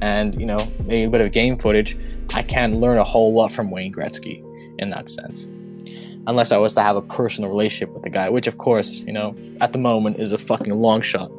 and, 0.00 0.38
you 0.38 0.46
know, 0.46 0.58
a 0.88 1.06
bit 1.06 1.20
of 1.20 1.32
game 1.32 1.58
footage, 1.58 1.96
I 2.34 2.42
can 2.42 2.78
learn 2.78 2.98
a 2.98 3.04
whole 3.04 3.32
lot 3.32 3.52
from 3.52 3.70
Wayne 3.70 3.92
Gretzky 3.92 4.42
in 4.78 4.90
that 4.90 5.08
sense. 5.08 5.46
Unless 6.26 6.52
I 6.52 6.56
was 6.56 6.74
to 6.74 6.82
have 6.82 6.96
a 6.96 7.02
personal 7.02 7.50
relationship 7.50 7.90
with 7.90 8.02
the 8.02 8.10
guy, 8.10 8.28
which 8.28 8.46
of 8.46 8.58
course, 8.58 8.98
you 9.00 9.12
know, 9.12 9.34
at 9.60 9.72
the 9.72 9.78
moment 9.78 10.18
is 10.18 10.32
a 10.32 10.38
fucking 10.38 10.72
long 10.72 11.00
shot. 11.00 11.30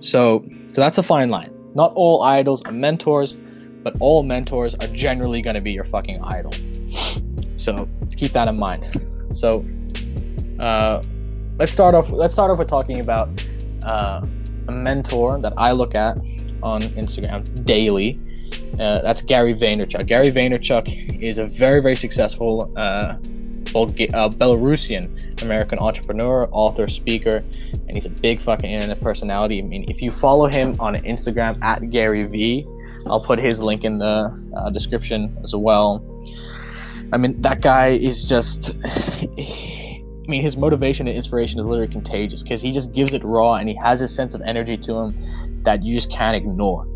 So, 0.00 0.44
so 0.72 0.80
that's 0.80 0.98
a 0.98 1.02
fine 1.02 1.30
line. 1.30 1.50
Not 1.74 1.92
all 1.94 2.22
idols 2.22 2.62
are 2.64 2.72
mentors, 2.72 3.34
but 3.82 3.94
all 4.00 4.22
mentors 4.22 4.74
are 4.76 4.86
generally 4.88 5.42
going 5.42 5.54
to 5.54 5.60
be 5.60 5.72
your 5.72 5.84
fucking 5.84 6.20
idol. 6.22 6.52
So 7.56 7.88
keep 8.16 8.32
that 8.32 8.48
in 8.48 8.56
mind. 8.56 9.06
So 9.32 9.64
uh, 10.62 11.02
let's 11.58 11.72
start 11.72 11.94
off. 11.94 12.10
Let's 12.10 12.32
start 12.32 12.50
off 12.50 12.58
with 12.58 12.68
talking 12.68 13.00
about 13.00 13.28
uh, 13.84 14.24
a 14.68 14.72
mentor 14.72 15.38
that 15.40 15.52
I 15.56 15.72
look 15.72 15.94
at 15.94 16.16
on 16.62 16.80
Instagram 16.82 17.64
daily. 17.64 18.20
Uh, 18.74 19.02
that's 19.02 19.22
Gary 19.22 19.54
Vaynerchuk. 19.54 20.06
Gary 20.06 20.30
Vaynerchuk 20.30 21.20
is 21.20 21.38
a 21.38 21.46
very, 21.46 21.82
very 21.82 21.96
successful 21.96 22.72
uh, 22.76 23.16
uh, 23.74 24.28
Belarusian 24.28 25.42
American 25.42 25.78
entrepreneur, 25.78 26.48
author, 26.52 26.86
speaker, 26.88 27.44
and 27.88 27.92
he's 27.92 28.06
a 28.06 28.10
big 28.10 28.40
fucking 28.40 28.70
internet 28.70 29.00
personality. 29.00 29.58
I 29.58 29.62
mean, 29.62 29.84
if 29.88 30.00
you 30.00 30.10
follow 30.10 30.46
him 30.46 30.74
on 30.78 30.94
Instagram 30.96 31.62
at 31.62 31.90
Gary 31.90 32.24
V, 32.24 32.66
I'll 33.06 33.24
put 33.24 33.38
his 33.38 33.60
link 33.60 33.84
in 33.84 33.98
the 33.98 34.30
uh, 34.56 34.70
description 34.70 35.36
as 35.42 35.54
well. 35.54 36.04
I 37.12 37.16
mean, 37.16 37.40
that 37.42 37.60
guy 37.60 37.88
is 37.88 38.28
just. 38.28 38.74
I 40.24 40.30
mean, 40.30 40.42
his 40.42 40.56
motivation 40.56 41.08
and 41.08 41.16
inspiration 41.16 41.58
is 41.58 41.66
literally 41.66 41.90
contagious 41.90 42.42
because 42.42 42.60
he 42.60 42.70
just 42.70 42.92
gives 42.92 43.12
it 43.12 43.24
raw 43.24 43.54
and 43.54 43.68
he 43.68 43.74
has 43.76 44.00
a 44.02 44.08
sense 44.08 44.34
of 44.34 44.42
energy 44.42 44.76
to 44.76 44.94
him 44.94 45.62
that 45.64 45.82
you 45.82 45.94
just 45.94 46.10
can't 46.10 46.36
ignore. 46.36 46.86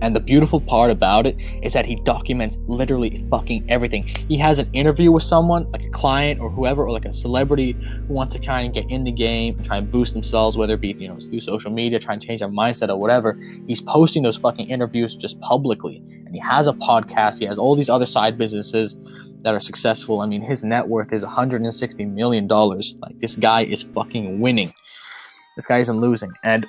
And 0.00 0.14
the 0.14 0.20
beautiful 0.20 0.60
part 0.60 0.90
about 0.90 1.26
it 1.26 1.36
is 1.62 1.72
that 1.72 1.84
he 1.84 1.96
documents 1.96 2.58
literally 2.68 3.24
fucking 3.28 3.68
everything. 3.68 4.04
He 4.04 4.36
has 4.38 4.58
an 4.58 4.70
interview 4.72 5.10
with 5.10 5.24
someone, 5.24 5.68
like 5.72 5.84
a 5.84 5.90
client 5.90 6.40
or 6.40 6.50
whoever, 6.50 6.84
or 6.84 6.92
like 6.92 7.04
a 7.04 7.12
celebrity 7.12 7.72
who 8.06 8.14
wants 8.14 8.36
to 8.36 8.40
kind 8.40 8.68
of 8.68 8.74
get 8.74 8.90
in 8.92 9.02
the 9.02 9.10
game, 9.10 9.58
try 9.64 9.78
and 9.78 9.90
boost 9.90 10.12
themselves, 10.12 10.56
whether 10.56 10.74
it 10.74 10.80
be, 10.80 10.92
you 10.92 11.08
know, 11.08 11.18
through 11.18 11.40
social 11.40 11.72
media, 11.72 11.98
try 11.98 12.12
and 12.12 12.22
change 12.22 12.40
their 12.40 12.48
mindset 12.48 12.90
or 12.90 12.96
whatever. 12.96 13.36
He's 13.66 13.80
posting 13.80 14.22
those 14.22 14.36
fucking 14.36 14.68
interviews 14.68 15.16
just 15.16 15.40
publicly. 15.40 15.96
And 15.96 16.32
he 16.32 16.40
has 16.40 16.68
a 16.68 16.74
podcast, 16.74 17.38
he 17.40 17.46
has 17.46 17.58
all 17.58 17.74
these 17.74 17.90
other 17.90 18.06
side 18.06 18.38
businesses 18.38 18.94
that 19.42 19.54
are 19.54 19.60
successful. 19.60 20.20
I 20.20 20.26
mean, 20.26 20.42
his 20.42 20.64
net 20.64 20.88
worth 20.88 21.12
is 21.12 21.22
160 21.22 22.04
million 22.06 22.46
dollars. 22.46 22.94
Like 23.00 23.18
this 23.18 23.36
guy 23.36 23.64
is 23.64 23.82
fucking 23.82 24.40
winning. 24.40 24.72
This 25.56 25.66
guy 25.66 25.78
isn't 25.78 26.00
losing. 26.00 26.32
And 26.44 26.66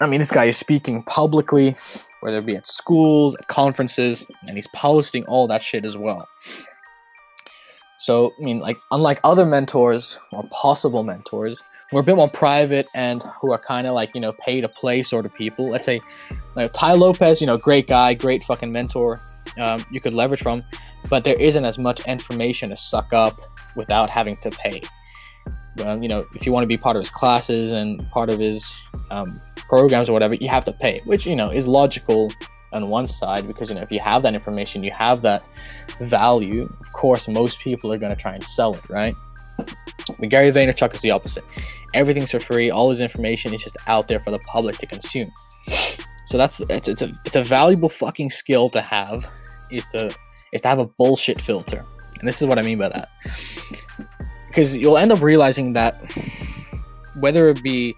I 0.00 0.06
mean, 0.06 0.20
this 0.20 0.30
guy 0.30 0.46
is 0.46 0.56
speaking 0.56 1.02
publicly, 1.04 1.76
whether 2.20 2.38
it 2.38 2.46
be 2.46 2.56
at 2.56 2.66
schools, 2.66 3.36
at 3.36 3.46
conferences, 3.48 4.26
and 4.46 4.56
he's 4.56 4.68
posting 4.74 5.24
all 5.26 5.46
that 5.48 5.62
shit 5.62 5.84
as 5.84 5.96
well. 5.96 6.28
So, 7.98 8.32
I 8.40 8.44
mean, 8.44 8.58
like, 8.58 8.76
unlike 8.90 9.20
other 9.22 9.46
mentors 9.46 10.18
or 10.32 10.42
possible 10.50 11.04
mentors, 11.04 11.62
who 11.90 11.98
are 11.98 12.00
a 12.00 12.02
bit 12.02 12.16
more 12.16 12.28
private 12.28 12.88
and 12.94 13.22
who 13.40 13.52
are 13.52 13.58
kind 13.58 13.86
of 13.86 13.94
like, 13.94 14.10
you 14.14 14.20
know, 14.20 14.32
pay 14.32 14.60
to 14.60 14.68
play 14.68 15.02
sort 15.04 15.26
of 15.26 15.32
people. 15.34 15.70
Let's 15.70 15.86
say, 15.86 16.00
like, 16.56 16.72
Tai 16.72 16.94
Lopez, 16.94 17.40
you 17.40 17.46
know, 17.46 17.58
great 17.58 17.86
guy, 17.86 18.14
great 18.14 18.42
fucking 18.42 18.72
mentor, 18.72 19.20
um, 19.58 19.84
you 19.90 20.00
could 20.00 20.14
leverage 20.14 20.42
from, 20.42 20.62
but 21.08 21.24
there 21.24 21.38
isn't 21.38 21.64
as 21.64 21.78
much 21.78 22.06
information 22.06 22.70
to 22.70 22.76
suck 22.76 23.12
up 23.12 23.40
without 23.76 24.10
having 24.10 24.36
to 24.38 24.50
pay. 24.50 24.80
Um, 25.84 26.02
you 26.02 26.08
know, 26.08 26.24
if 26.34 26.44
you 26.44 26.52
want 26.52 26.64
to 26.64 26.68
be 26.68 26.76
part 26.76 26.96
of 26.96 27.00
his 27.00 27.10
classes 27.10 27.72
and 27.72 28.06
part 28.10 28.28
of 28.28 28.38
his 28.38 28.72
um, 29.10 29.40
programs 29.68 30.08
or 30.08 30.12
whatever, 30.12 30.34
you 30.34 30.48
have 30.48 30.64
to 30.66 30.72
pay, 30.72 31.00
which 31.04 31.26
you 31.26 31.34
know 31.34 31.50
is 31.50 31.66
logical 31.66 32.30
on 32.72 32.88
one 32.88 33.06
side 33.06 33.46
because 33.46 33.68
you 33.68 33.74
know 33.74 33.82
if 33.82 33.90
you 33.90 34.00
have 34.00 34.22
that 34.22 34.34
information, 34.34 34.84
you 34.84 34.90
have 34.90 35.22
that 35.22 35.42
value. 36.00 36.64
Of 36.80 36.92
course, 36.92 37.26
most 37.28 37.60
people 37.60 37.92
are 37.92 37.98
going 37.98 38.14
to 38.14 38.20
try 38.20 38.34
and 38.34 38.44
sell 38.44 38.74
it, 38.74 38.88
right? 38.88 39.14
But 40.18 40.28
Gary 40.28 40.50
Vaynerchuk 40.50 40.94
is 40.94 41.00
the 41.00 41.10
opposite. 41.10 41.44
Everything's 41.94 42.30
for 42.30 42.40
free. 42.40 42.70
All 42.70 42.90
his 42.90 43.00
information 43.00 43.54
is 43.54 43.62
just 43.62 43.76
out 43.86 44.08
there 44.08 44.20
for 44.20 44.30
the 44.30 44.40
public 44.40 44.78
to 44.78 44.86
consume. 44.86 45.30
So 46.26 46.38
that's 46.38 46.60
it's, 46.60 46.88
it's 46.88 47.02
a 47.02 47.12
it's 47.24 47.36
a 47.36 47.44
valuable 47.44 47.88
fucking 47.88 48.30
skill 48.30 48.70
to 48.70 48.80
have 48.80 49.26
is 49.72 49.84
to 49.92 50.14
is 50.52 50.60
to 50.60 50.68
have 50.68 50.78
a 50.78 50.86
bullshit 50.86 51.40
filter. 51.40 51.84
And 52.18 52.28
this 52.28 52.40
is 52.40 52.46
what 52.46 52.58
I 52.58 52.62
mean 52.62 52.78
by 52.78 52.88
that. 52.88 53.08
Because 54.48 54.76
you'll 54.76 54.98
end 54.98 55.12
up 55.12 55.22
realizing 55.22 55.72
that 55.72 55.96
whether 57.20 57.48
it 57.48 57.62
be 57.62 57.94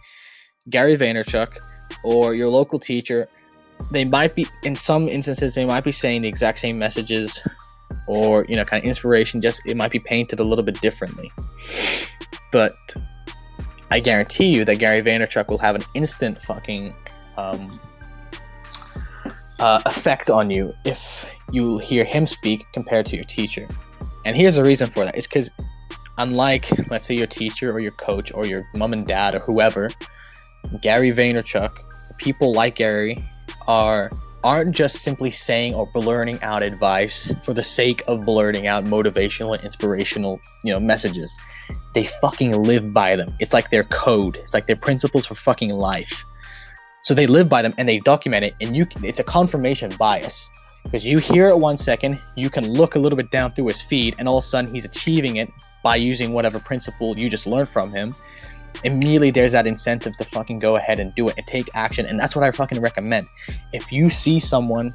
Gary 0.70 0.96
Vaynerchuk 0.96 1.58
or 2.04 2.34
your 2.34 2.48
local 2.48 2.78
teacher, 2.78 3.28
they 3.90 4.04
might 4.04 4.34
be 4.34 4.46
in 4.62 4.74
some 4.76 5.08
instances 5.08 5.54
they 5.54 5.64
might 5.64 5.84
be 5.84 5.92
saying 5.92 6.22
the 6.22 6.28
exact 6.28 6.58
same 6.58 6.78
messages 6.78 7.46
or 8.06 8.44
you 8.48 8.56
know 8.56 8.64
kind 8.64 8.82
of 8.82 8.88
inspiration 8.88 9.40
just 9.40 9.60
it 9.66 9.76
might 9.76 9.90
be 9.90 9.98
painted 9.98 10.40
a 10.40 10.44
little 10.44 10.64
bit 10.64 10.80
differently 10.80 11.30
but 12.52 12.76
i 13.90 14.00
guarantee 14.00 14.46
you 14.46 14.64
that 14.64 14.76
gary 14.76 15.02
vaynerchuk 15.02 15.48
will 15.48 15.58
have 15.58 15.74
an 15.74 15.82
instant 15.94 16.40
fucking 16.42 16.94
um, 17.36 17.80
uh, 19.58 19.80
effect 19.86 20.30
on 20.30 20.50
you 20.50 20.72
if 20.84 21.26
you 21.54 21.78
hear 21.78 22.04
him 22.04 22.26
speak 22.26 22.66
compared 22.72 23.06
to 23.06 23.16
your 23.16 23.24
teacher 23.24 23.68
and 24.24 24.36
here's 24.36 24.56
the 24.56 24.64
reason 24.64 24.90
for 24.90 25.04
that 25.04 25.16
it's 25.16 25.26
because 25.26 25.50
unlike 26.18 26.70
let's 26.90 27.06
say 27.06 27.14
your 27.14 27.26
teacher 27.26 27.72
or 27.72 27.80
your 27.80 27.92
coach 27.92 28.32
or 28.34 28.46
your 28.46 28.68
mom 28.74 28.92
and 28.92 29.06
dad 29.06 29.34
or 29.34 29.40
whoever 29.40 29.88
Gary 30.80 31.12
Vaynerchuk, 31.12 31.72
people 32.18 32.52
like 32.52 32.76
Gary 32.76 33.22
are 33.66 34.10
aren't 34.42 34.74
just 34.74 34.96
simply 34.96 35.30
saying 35.30 35.74
or 35.74 35.86
blurting 35.94 36.40
out 36.42 36.62
advice 36.62 37.32
for 37.42 37.54
the 37.54 37.62
sake 37.62 38.02
of 38.06 38.26
blurting 38.26 38.66
out 38.66 38.84
motivational 38.84 39.54
and 39.54 39.64
inspirational, 39.64 40.38
you 40.62 40.72
know, 40.72 40.78
messages. 40.78 41.34
They 41.94 42.04
fucking 42.20 42.52
live 42.62 42.92
by 42.92 43.16
them. 43.16 43.34
It's 43.40 43.54
like 43.54 43.70
their 43.70 43.84
code. 43.84 44.36
It's 44.36 44.52
like 44.52 44.66
their 44.66 44.76
principles 44.76 45.24
for 45.24 45.34
fucking 45.34 45.70
life. 45.70 46.26
So 47.04 47.14
they 47.14 47.26
live 47.26 47.48
by 47.48 47.62
them 47.62 47.74
and 47.78 47.88
they 47.88 48.00
document 48.00 48.44
it, 48.44 48.54
and 48.60 48.76
you 48.76 48.86
it's 49.02 49.20
a 49.20 49.24
confirmation 49.24 49.92
bias 49.98 50.48
because 50.84 51.04
you 51.04 51.18
hear 51.18 51.48
it 51.48 51.58
one 51.58 51.76
second, 51.76 52.20
you 52.36 52.48
can 52.48 52.72
look 52.72 52.94
a 52.94 52.98
little 52.98 53.16
bit 53.16 53.30
down 53.30 53.52
through 53.52 53.66
his 53.66 53.82
feed, 53.82 54.14
and 54.18 54.28
all 54.28 54.38
of 54.38 54.44
a 54.44 54.46
sudden 54.46 54.72
he's 54.72 54.84
achieving 54.84 55.36
it 55.36 55.50
by 55.82 55.96
using 55.96 56.32
whatever 56.32 56.60
principle 56.60 57.18
you 57.18 57.28
just 57.28 57.46
learned 57.46 57.68
from 57.68 57.90
him. 57.90 58.14
Immediately, 58.84 59.30
there's 59.30 59.52
that 59.52 59.66
incentive 59.66 60.16
to 60.18 60.24
fucking 60.24 60.58
go 60.58 60.76
ahead 60.76 61.00
and 61.00 61.14
do 61.14 61.28
it 61.28 61.34
and 61.36 61.46
take 61.46 61.68
action, 61.74 62.06
and 62.06 62.18
that's 62.18 62.36
what 62.36 62.44
I 62.44 62.50
fucking 62.50 62.80
recommend. 62.80 63.26
If 63.72 63.90
you 63.90 64.10
see 64.10 64.38
someone 64.38 64.92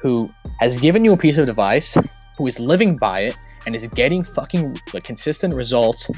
who 0.00 0.30
has 0.60 0.78
given 0.80 1.04
you 1.04 1.12
a 1.12 1.16
piece 1.16 1.38
of 1.38 1.48
advice, 1.48 1.96
who 2.36 2.46
is 2.46 2.58
living 2.58 2.96
by 2.96 3.20
it, 3.20 3.36
and 3.66 3.76
is 3.76 3.86
getting 3.88 4.24
fucking 4.24 4.80
like 4.94 5.04
consistent 5.04 5.54
results, 5.54 6.08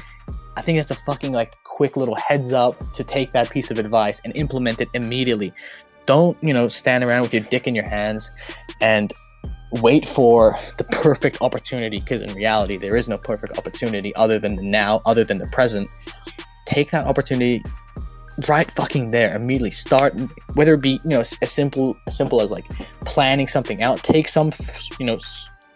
I 0.55 0.61
think 0.61 0.79
that's 0.79 0.91
a 0.91 1.03
fucking 1.05 1.33
like 1.33 1.55
quick 1.63 1.97
little 1.97 2.15
heads 2.15 2.53
up 2.53 2.75
to 2.93 3.03
take 3.03 3.31
that 3.31 3.49
piece 3.49 3.71
of 3.71 3.79
advice 3.79 4.21
and 4.23 4.35
implement 4.35 4.81
it 4.81 4.89
immediately. 4.93 5.53
Don't, 6.05 6.37
you 6.41 6.53
know, 6.53 6.67
stand 6.67 7.03
around 7.03 7.21
with 7.21 7.33
your 7.33 7.43
dick 7.43 7.67
in 7.67 7.75
your 7.75 7.87
hands 7.87 8.29
and 8.81 9.13
wait 9.81 10.05
for 10.05 10.57
the 10.77 10.83
perfect 10.85 11.41
opportunity 11.41 11.99
because 11.99 12.21
in 12.21 12.33
reality 12.33 12.77
there 12.77 12.97
is 12.97 13.07
no 13.07 13.17
perfect 13.17 13.57
opportunity 13.57 14.13
other 14.15 14.37
than 14.39 14.55
the 14.55 14.63
now, 14.63 15.01
other 15.05 15.23
than 15.23 15.37
the 15.37 15.47
present. 15.47 15.87
Take 16.65 16.91
that 16.91 17.05
opportunity 17.05 17.63
right 18.47 18.71
fucking 18.71 19.11
there 19.11 19.35
immediately 19.35 19.69
start 19.69 20.15
whether 20.53 20.75
it 20.75 20.81
be 20.81 21.01
you 21.03 21.09
know 21.09 21.19
as 21.19 21.51
simple 21.51 21.97
as 22.07 22.15
simple 22.15 22.41
as 22.41 22.49
like 22.49 22.63
planning 23.01 23.45
something 23.45 23.83
out 23.83 23.97
take 23.97 24.27
some 24.27 24.51
you 24.99 25.05
know 25.05 25.19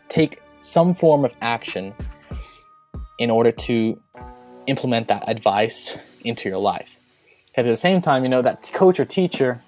take 0.08 0.42
some 0.62 0.96
form 0.96 1.26
of 1.26 1.36
action 1.42 1.94
in 3.20 3.30
order 3.30 3.52
to 3.52 4.00
implement 4.68 5.08
that 5.08 5.28
advice 5.28 5.98
into 6.24 6.50
your 6.50 6.58
life. 6.58 7.00
At 7.56 7.66
the 7.66 7.78
same 7.78 8.02
time, 8.02 8.24
you 8.24 8.30
know, 8.30 8.42
that 8.42 8.70
coach 8.74 9.00
or 9.00 9.06
teacher 9.06 9.62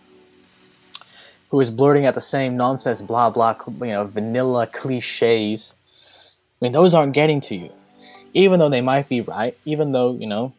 who 1.49 1.59
is 1.59 1.69
blurting 1.69 2.05
out 2.05 2.15
the 2.15 2.21
same 2.21 2.57
nonsense, 2.57 3.01
blah, 3.01 3.29
blah, 3.29 3.55
you 3.81 3.87
know, 3.87 4.05
vanilla 4.05 4.67
cliches, 4.67 5.75
I 6.59 6.65
mean, 6.65 6.71
those 6.71 6.93
aren't 6.93 7.13
getting 7.13 7.41
to 7.41 7.55
you. 7.55 7.71
Even 8.33 8.59
though 8.59 8.69
they 8.69 8.81
might 8.81 9.07
be 9.07 9.21
right, 9.21 9.57
even 9.65 9.91
though, 9.91 10.15
you 10.15 10.27
know, 10.27 10.53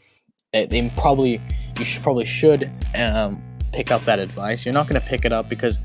they, 0.52 0.66
they 0.66 0.92
probably, 0.97 1.40
you 1.78 1.85
should 1.85 2.02
probably 2.02 2.25
should 2.25 2.71
um, 2.95 3.42
pick 3.73 3.90
up 3.90 4.04
that 4.04 4.18
advice. 4.18 4.64
You're 4.64 4.75
not 4.75 4.88
going 4.88 5.00
to 5.00 5.07
pick 5.07 5.25
it 5.25 5.33
up 5.33 5.49
because, 5.49 5.78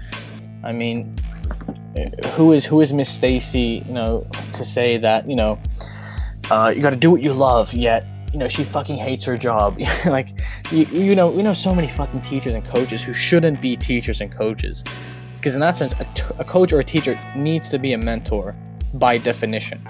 I 0.63 0.71
mean, 0.71 1.15
who 2.35 2.53
is 2.53 2.65
who 2.65 2.81
is 2.81 2.93
Miss 2.93 3.09
Stacy? 3.09 3.83
You 3.85 3.93
know, 3.93 4.27
to 4.53 4.65
say 4.65 4.97
that 4.97 5.29
you 5.29 5.35
know, 5.35 5.59
uh, 6.49 6.73
you 6.75 6.81
got 6.81 6.91
to 6.91 6.95
do 6.95 7.11
what 7.11 7.21
you 7.21 7.33
love. 7.33 7.73
Yet 7.73 8.05
you 8.33 8.39
know 8.39 8.47
she 8.47 8.63
fucking 8.63 8.97
hates 8.97 9.23
her 9.25 9.37
job. 9.37 9.79
Like 10.05 10.29
you, 10.71 10.85
you 10.85 11.15
know 11.15 11.29
we 11.29 11.43
know 11.43 11.53
so 11.53 11.73
many 11.73 11.87
fucking 11.87 12.21
teachers 12.21 12.53
and 12.53 12.65
coaches 12.65 13.01
who 13.01 13.13
shouldn't 13.13 13.61
be 13.61 13.77
teachers 13.77 14.19
and 14.19 14.31
coaches. 14.31 14.83
Because 15.35 15.55
in 15.55 15.61
that 15.61 15.75
sense 15.75 15.93
a, 15.99 16.05
t- 16.15 16.23
a 16.39 16.43
coach 16.43 16.73
or 16.73 16.79
a 16.79 16.83
teacher 16.83 17.19
needs 17.35 17.69
to 17.69 17.77
be 17.77 17.93
a 17.93 17.97
mentor 17.97 18.55
by 18.95 19.17
definition. 19.17 19.87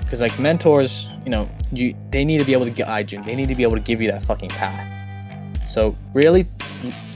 Because 0.00 0.20
like 0.20 0.36
mentors 0.38 1.06
you 1.24 1.30
know 1.30 1.48
you 1.70 1.94
they 2.10 2.24
need 2.24 2.38
to 2.38 2.44
be 2.44 2.54
able 2.54 2.64
to 2.64 2.70
guide 2.70 3.12
you 3.12 3.22
they 3.22 3.36
need 3.36 3.48
to 3.48 3.54
be 3.54 3.62
able 3.62 3.76
to 3.76 3.82
give 3.82 4.00
you 4.00 4.10
that 4.10 4.24
fucking 4.24 4.50
path. 4.50 4.90
So 5.66 5.96
really 6.14 6.48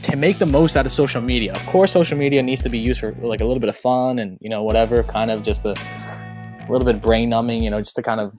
to 0.02 0.16
make 0.16 0.38
the 0.38 0.46
most 0.46 0.76
out 0.76 0.86
of 0.86 0.92
social 0.92 1.20
media 1.22 1.52
of 1.52 1.64
course 1.66 1.90
social 1.90 2.18
media 2.18 2.42
needs 2.42 2.62
to 2.62 2.68
be 2.68 2.78
used 2.78 3.00
for 3.00 3.12
like 3.22 3.40
a 3.40 3.44
little 3.44 3.60
bit 3.60 3.68
of 3.68 3.76
fun 3.76 4.18
and 4.18 4.38
you 4.40 4.48
know 4.48 4.62
whatever 4.62 5.02
kind 5.02 5.30
of 5.30 5.42
just 5.42 5.64
a, 5.64 5.72
a 5.72 6.66
little 6.70 6.86
bit 6.86 7.02
brain 7.02 7.28
numbing 7.28 7.62
you 7.62 7.70
know 7.70 7.80
just 7.80 7.96
to 7.96 8.02
kind 8.02 8.20
of 8.20 8.32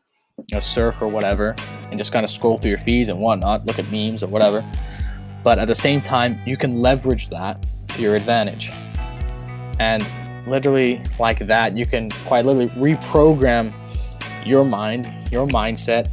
you 0.48 0.56
know 0.56 0.60
surf 0.60 1.02
or 1.02 1.08
whatever 1.08 1.56
and 1.90 1.98
just 1.98 2.12
kind 2.12 2.24
of 2.24 2.30
scroll 2.30 2.58
through 2.58 2.72
your 2.72 2.80
feeds 2.80 3.10
and 3.10 3.20
whatnot 3.20 3.66
look 3.66 3.80
at 3.80 3.90
memes 3.92 4.24
or 4.24 4.28
whatever. 4.28 4.64
But 5.44 5.60
at 5.60 5.68
the 5.68 5.76
same 5.76 6.02
time 6.02 6.42
you 6.46 6.58
can 6.58 6.76
leverage 6.76 7.30
that 7.30 7.66
to 7.90 8.02
your 8.02 8.16
advantage. 8.16 8.72
And 9.80 10.04
literally 10.48 11.02
like 11.20 11.46
that 11.48 11.78
you 11.78 11.86
can 11.86 12.10
quite 12.26 12.46
literally 12.46 12.70
reprogram 12.70 13.74
your 14.46 14.66
mind 14.66 15.08
your 15.32 15.48
mindset 15.48 16.08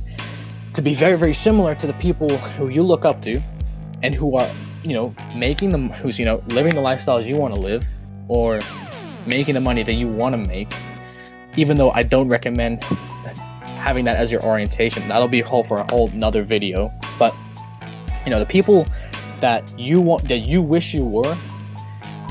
to 0.74 0.82
be 0.82 0.94
very 0.94 1.16
very 1.16 1.34
similar 1.34 1.74
to 1.74 1.86
the 1.86 1.92
people 1.94 2.36
who 2.38 2.68
you 2.68 2.82
look 2.82 3.04
up 3.04 3.22
to 3.22 3.40
and 4.02 4.14
who 4.14 4.36
are 4.36 4.50
you 4.82 4.94
know 4.94 5.14
making 5.34 5.70
them 5.70 5.88
who's 5.88 6.18
you 6.18 6.24
know 6.24 6.42
living 6.48 6.74
the 6.74 6.80
lifestyles 6.80 7.24
you 7.24 7.36
want 7.36 7.54
to 7.54 7.60
live 7.60 7.84
or 8.28 8.60
making 9.26 9.54
the 9.54 9.60
money 9.60 9.82
that 9.82 9.94
you 9.94 10.08
want 10.08 10.32
to 10.32 10.48
make. 10.48 10.72
Even 11.56 11.76
though 11.76 11.90
i 11.92 12.02
don't 12.02 12.28
recommend 12.28 12.84
having 13.86 14.04
that 14.04 14.16
as 14.16 14.32
your 14.32 14.42
orientation. 14.42 15.06
That'll 15.06 15.28
be 15.28 15.40
whole 15.40 15.62
for 15.62 15.78
a 15.78 15.86
whole 15.92 16.10
another 16.10 16.42
video. 16.42 16.92
But 17.20 17.32
you 18.24 18.32
know, 18.32 18.40
the 18.40 18.46
people 18.46 18.84
that 19.40 19.72
you 19.78 20.00
want 20.00 20.26
that 20.28 20.48
you 20.48 20.60
wish 20.60 20.92
you 20.92 21.04
were, 21.04 21.38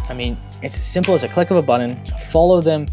I 0.09 0.13
mean, 0.13 0.37
it's 0.61 0.75
as 0.75 0.83
simple 0.83 1.13
as 1.15 1.23
a 1.23 1.29
click 1.29 1.51
of 1.51 1.57
a 1.57 1.61
button, 1.61 2.05
follow 2.29 2.59
them, 2.59 2.85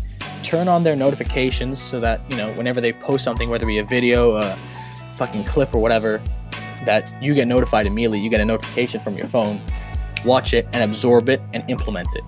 turn 0.44 0.68
on 0.68 0.84
their 0.84 0.94
notifications 0.94 1.82
so 1.82 1.98
that, 2.00 2.20
you 2.30 2.36
know, 2.36 2.52
whenever 2.52 2.80
they 2.80 2.92
post 2.92 3.24
something, 3.24 3.50
whether 3.50 3.64
it 3.64 3.66
be 3.66 3.78
a 3.78 3.84
video, 3.84 4.36
a 4.36 4.56
fucking 5.16 5.44
clip 5.44 5.74
or 5.74 5.80
whatever, 5.80 6.22
that 6.86 7.12
you 7.20 7.34
get 7.34 7.48
notified 7.48 7.86
immediately. 7.86 8.20
You 8.20 8.30
get 8.30 8.40
a 8.40 8.44
notification 8.44 9.00
from 9.00 9.16
your 9.16 9.26
phone, 9.26 9.60
watch 10.24 10.54
it 10.54 10.68
and 10.72 10.88
absorb 10.88 11.28
it 11.28 11.40
and 11.52 11.68
implement 11.68 12.08
it. 12.14 12.24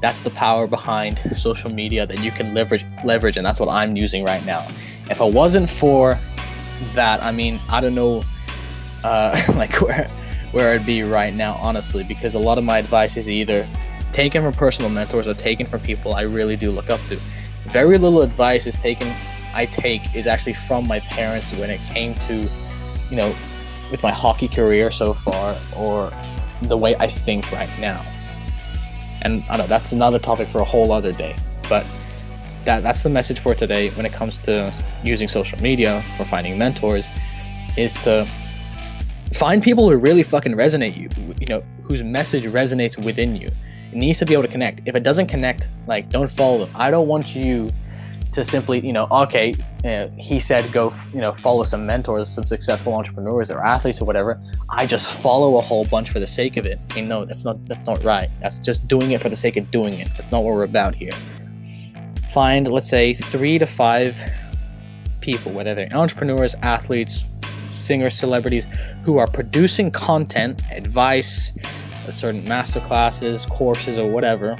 That's 0.00 0.22
the 0.22 0.30
power 0.30 0.66
behind 0.66 1.20
social 1.36 1.70
media 1.70 2.06
that 2.06 2.20
you 2.20 2.30
can 2.30 2.54
leverage 2.54 2.86
leverage 3.04 3.36
and 3.36 3.46
that's 3.46 3.60
what 3.60 3.68
I'm 3.68 3.96
using 3.96 4.24
right 4.24 4.44
now 4.46 4.66
if 5.10 5.20
it 5.20 5.34
wasn't 5.34 5.68
for 5.68 6.18
that, 6.92 7.22
I 7.22 7.30
mean, 7.30 7.60
I 7.68 7.80
don't 7.80 7.94
know, 7.94 8.22
uh, 9.02 9.40
like 9.54 9.80
where 9.80 10.06
where 10.52 10.72
I'd 10.72 10.86
be 10.86 11.02
right 11.02 11.34
now, 11.34 11.54
honestly, 11.60 12.04
because 12.04 12.34
a 12.34 12.38
lot 12.38 12.58
of 12.58 12.64
my 12.64 12.78
advice 12.78 13.16
is 13.16 13.28
either 13.28 13.68
taken 14.12 14.40
from 14.42 14.52
personal 14.52 14.88
mentors 14.88 15.26
or 15.26 15.34
taken 15.34 15.66
from 15.66 15.80
people 15.80 16.14
I 16.14 16.22
really 16.22 16.54
do 16.56 16.70
look 16.70 16.90
up 16.90 17.00
to. 17.08 17.18
Very 17.72 17.98
little 17.98 18.22
advice 18.22 18.64
is 18.66 18.76
taken 18.76 19.12
I 19.54 19.66
take 19.66 20.14
is 20.14 20.26
actually 20.26 20.54
from 20.54 20.86
my 20.86 21.00
parents 21.00 21.52
when 21.56 21.70
it 21.70 21.80
came 21.90 22.14
to, 22.14 22.48
you 23.10 23.16
know, 23.16 23.34
with 23.90 24.02
my 24.02 24.12
hockey 24.12 24.48
career 24.48 24.90
so 24.90 25.14
far 25.14 25.56
or 25.76 26.12
the 26.62 26.76
way 26.76 26.94
I 26.96 27.08
think 27.08 27.50
right 27.52 27.70
now. 27.78 28.04
And 29.22 29.42
I 29.44 29.56
don't 29.56 29.58
know 29.58 29.66
that's 29.66 29.92
another 29.92 30.18
topic 30.18 30.48
for 30.48 30.58
a 30.58 30.64
whole 30.64 30.92
other 30.92 31.12
day. 31.12 31.36
But 31.68 31.86
that 32.64 32.82
that's 32.82 33.02
the 33.02 33.10
message 33.10 33.40
for 33.40 33.54
today 33.54 33.90
when 33.90 34.06
it 34.06 34.12
comes 34.12 34.38
to 34.40 34.72
using 35.04 35.28
social 35.28 35.60
media 35.60 36.02
for 36.16 36.24
finding 36.24 36.58
mentors 36.58 37.08
is 37.76 37.94
to 37.98 38.26
find 39.34 39.62
people 39.62 39.90
who 39.90 39.96
really 39.96 40.22
fucking 40.22 40.52
resonate 40.52 40.96
you 40.96 41.08
you 41.40 41.46
know 41.46 41.62
whose 41.88 42.02
message 42.02 42.44
resonates 42.44 43.02
within 43.02 43.36
you. 43.36 43.48
It 43.92 43.96
needs 43.96 44.18
to 44.18 44.26
be 44.26 44.32
able 44.32 44.42
to 44.44 44.48
connect. 44.48 44.80
If 44.86 44.96
it 44.96 45.02
doesn't 45.02 45.26
connect 45.26 45.68
like 45.86 46.08
don't 46.08 46.30
follow 46.30 46.66
them. 46.66 46.70
I 46.74 46.90
don't 46.90 47.08
want 47.08 47.34
you 47.34 47.68
to 48.32 48.44
simply 48.44 48.84
you 48.84 48.92
know 48.92 49.06
okay 49.10 49.54
uh, 49.84 50.08
he 50.16 50.40
said 50.40 50.72
go 50.72 50.92
you 51.12 51.20
know 51.20 51.32
follow 51.32 51.62
some 51.62 51.86
mentors 51.86 52.28
some 52.28 52.42
successful 52.42 52.92
entrepreneurs 52.94 53.50
or 53.50 53.64
athletes 53.64 54.00
or 54.00 54.06
whatever. 54.06 54.40
I 54.70 54.86
just 54.86 55.18
follow 55.20 55.56
a 55.58 55.60
whole 55.60 55.84
bunch 55.84 56.10
for 56.10 56.20
the 56.20 56.26
sake 56.26 56.56
of 56.56 56.66
it. 56.66 56.78
Mean, 56.94 57.08
no 57.08 57.24
that's 57.24 57.44
not 57.44 57.64
that's 57.66 57.86
not 57.86 58.02
right. 58.02 58.30
That's 58.40 58.58
just 58.58 58.86
doing 58.88 59.12
it 59.12 59.20
for 59.20 59.28
the 59.28 59.36
sake 59.36 59.56
of 59.56 59.70
doing 59.70 59.94
it. 59.94 60.08
That's 60.16 60.30
not 60.30 60.42
what 60.42 60.54
we're 60.54 60.64
about 60.64 60.94
here 60.94 61.12
find, 62.30 62.70
let's 62.70 62.88
say, 62.88 63.14
three 63.14 63.58
to 63.58 63.66
five 63.66 64.16
people, 65.20 65.52
whether 65.52 65.74
they're 65.74 65.88
entrepreneurs, 65.92 66.54
athletes, 66.62 67.24
singers, 67.68 68.14
celebrities, 68.14 68.66
who 69.04 69.18
are 69.18 69.26
producing 69.26 69.90
content, 69.90 70.62
advice, 70.70 71.52
certain 72.10 72.44
master 72.46 72.80
classes, 72.80 73.46
courses, 73.46 73.98
or 73.98 74.10
whatever 74.10 74.56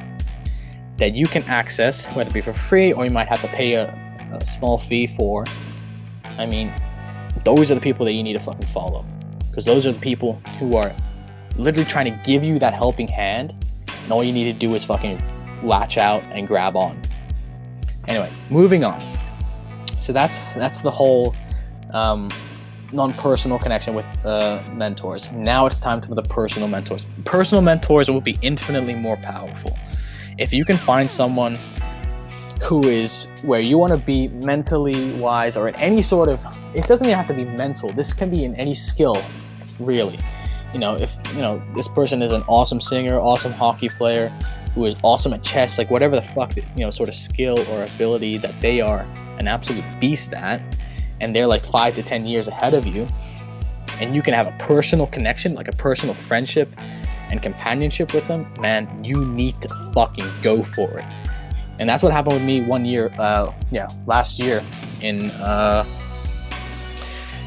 that 0.96 1.14
you 1.14 1.27
can 1.27 1.42
access, 1.44 2.07
whether 2.14 2.31
it 2.31 2.35
be 2.35 2.40
for 2.40 2.55
free 2.55 2.92
or 2.92 3.05
you 3.05 3.11
might 3.11 3.29
have 3.29 3.40
to 3.40 3.48
pay 3.48 3.74
a, 3.74 3.87
a 4.40 4.44
small 4.46 4.79
fee 4.79 5.07
for. 5.07 5.44
I 6.38 6.46
mean, 6.46 6.72
those 7.44 7.70
are 7.70 7.74
the 7.74 7.81
people 7.81 8.07
that 8.07 8.12
you 8.12 8.22
need 8.22 8.35
to 8.35 8.40
fucking 8.40 8.68
follow. 8.68 9.05
Because 9.48 9.64
those 9.64 9.87
are 9.87 9.92
the 9.92 10.00
people 10.00 10.35
who 10.59 10.77
are 10.77 10.94
literally 11.57 11.88
trying 11.88 12.07
to 12.07 12.22
give 12.24 12.42
you 12.42 12.59
that 12.59 12.74
helping 12.74 13.09
hand, 13.09 13.55
and 14.03 14.12
all 14.12 14.24
you 14.24 14.33
need 14.33 14.44
to 14.44 14.53
do 14.53 14.74
is 14.74 14.85
fucking 14.85 15.20
latch 15.62 15.98
out 15.98 16.22
and 16.24 16.46
grab 16.46 16.77
on. 16.77 17.00
Anyway, 18.08 18.32
moving 18.50 18.84
on. 18.84 19.00
So 19.98 20.12
that's 20.12 20.54
that's 20.54 20.80
the 20.80 20.90
whole 20.90 21.34
um, 21.92 22.28
non-personal 22.92 23.58
connection 23.58 23.94
with 23.94 24.06
uh, 24.24 24.62
mentors. 24.72 25.30
Now 25.32 25.66
it's 25.66 25.78
time 25.78 26.00
to 26.02 26.14
the 26.14 26.22
personal 26.22 26.68
mentors. 26.68 27.06
Personal 27.24 27.62
mentors 27.62 28.10
will 28.10 28.20
be 28.20 28.36
infinitely 28.42 28.94
more 28.94 29.16
powerful 29.16 29.76
if 30.38 30.52
you 30.52 30.64
can 30.64 30.76
find 30.76 31.10
someone 31.10 31.58
who 32.62 32.80
is 32.88 33.28
where 33.42 33.60
you 33.60 33.76
want 33.78 33.92
to 33.92 33.98
be 33.98 34.28
mentally 34.28 35.12
wise 35.14 35.56
or 35.56 35.68
in 35.68 35.74
any 35.76 36.02
sort 36.02 36.28
of 36.28 36.40
it 36.74 36.86
doesn't 36.86 37.06
even 37.06 37.16
have 37.16 37.28
to 37.28 37.34
be 37.34 37.44
mental 37.44 37.92
this 37.92 38.12
can 38.12 38.30
be 38.30 38.44
in 38.44 38.54
any 38.56 38.74
skill 38.74 39.22
really 39.78 40.18
you 40.72 40.78
know 40.78 40.94
if 40.94 41.14
you 41.34 41.40
know 41.40 41.62
this 41.76 41.88
person 41.88 42.22
is 42.22 42.32
an 42.32 42.42
awesome 42.48 42.80
singer 42.80 43.18
awesome 43.18 43.52
hockey 43.52 43.88
player 43.88 44.32
who 44.74 44.84
is 44.87 45.00
awesome 45.02 45.32
at 45.32 45.42
chess, 45.42 45.78
like 45.78 45.90
whatever 45.90 46.16
the 46.16 46.22
fuck, 46.22 46.56
you 46.56 46.64
know, 46.78 46.90
sort 46.90 47.08
of 47.08 47.14
skill 47.14 47.58
or 47.70 47.84
ability 47.84 48.38
that 48.38 48.60
they 48.60 48.80
are 48.80 49.00
an 49.38 49.46
absolute 49.46 49.84
beast 50.00 50.32
at, 50.32 50.60
and 51.20 51.34
they're 51.34 51.46
like 51.46 51.64
five 51.64 51.94
to 51.94 52.02
10 52.02 52.26
years 52.26 52.48
ahead 52.48 52.74
of 52.74 52.87
you, 52.87 53.06
and 54.00 54.14
you 54.14 54.22
can 54.22 54.34
have 54.34 54.46
a 54.46 54.56
personal 54.58 55.06
connection, 55.06 55.54
like 55.54 55.68
a 55.68 55.76
personal 55.76 56.14
friendship 56.14 56.74
and 57.30 57.42
companionship 57.42 58.12
with 58.12 58.26
them, 58.28 58.52
man, 58.60 59.02
you 59.04 59.24
need 59.24 59.60
to 59.62 59.68
fucking 59.94 60.28
go 60.42 60.62
for 60.62 60.98
it. 60.98 61.04
And 61.78 61.88
that's 61.88 62.02
what 62.02 62.12
happened 62.12 62.34
with 62.34 62.44
me 62.44 62.62
one 62.62 62.84
year, 62.84 63.12
uh, 63.18 63.52
yeah, 63.70 63.88
last 64.06 64.38
year 64.38 64.62
in, 65.00 65.30
uh, 65.32 65.84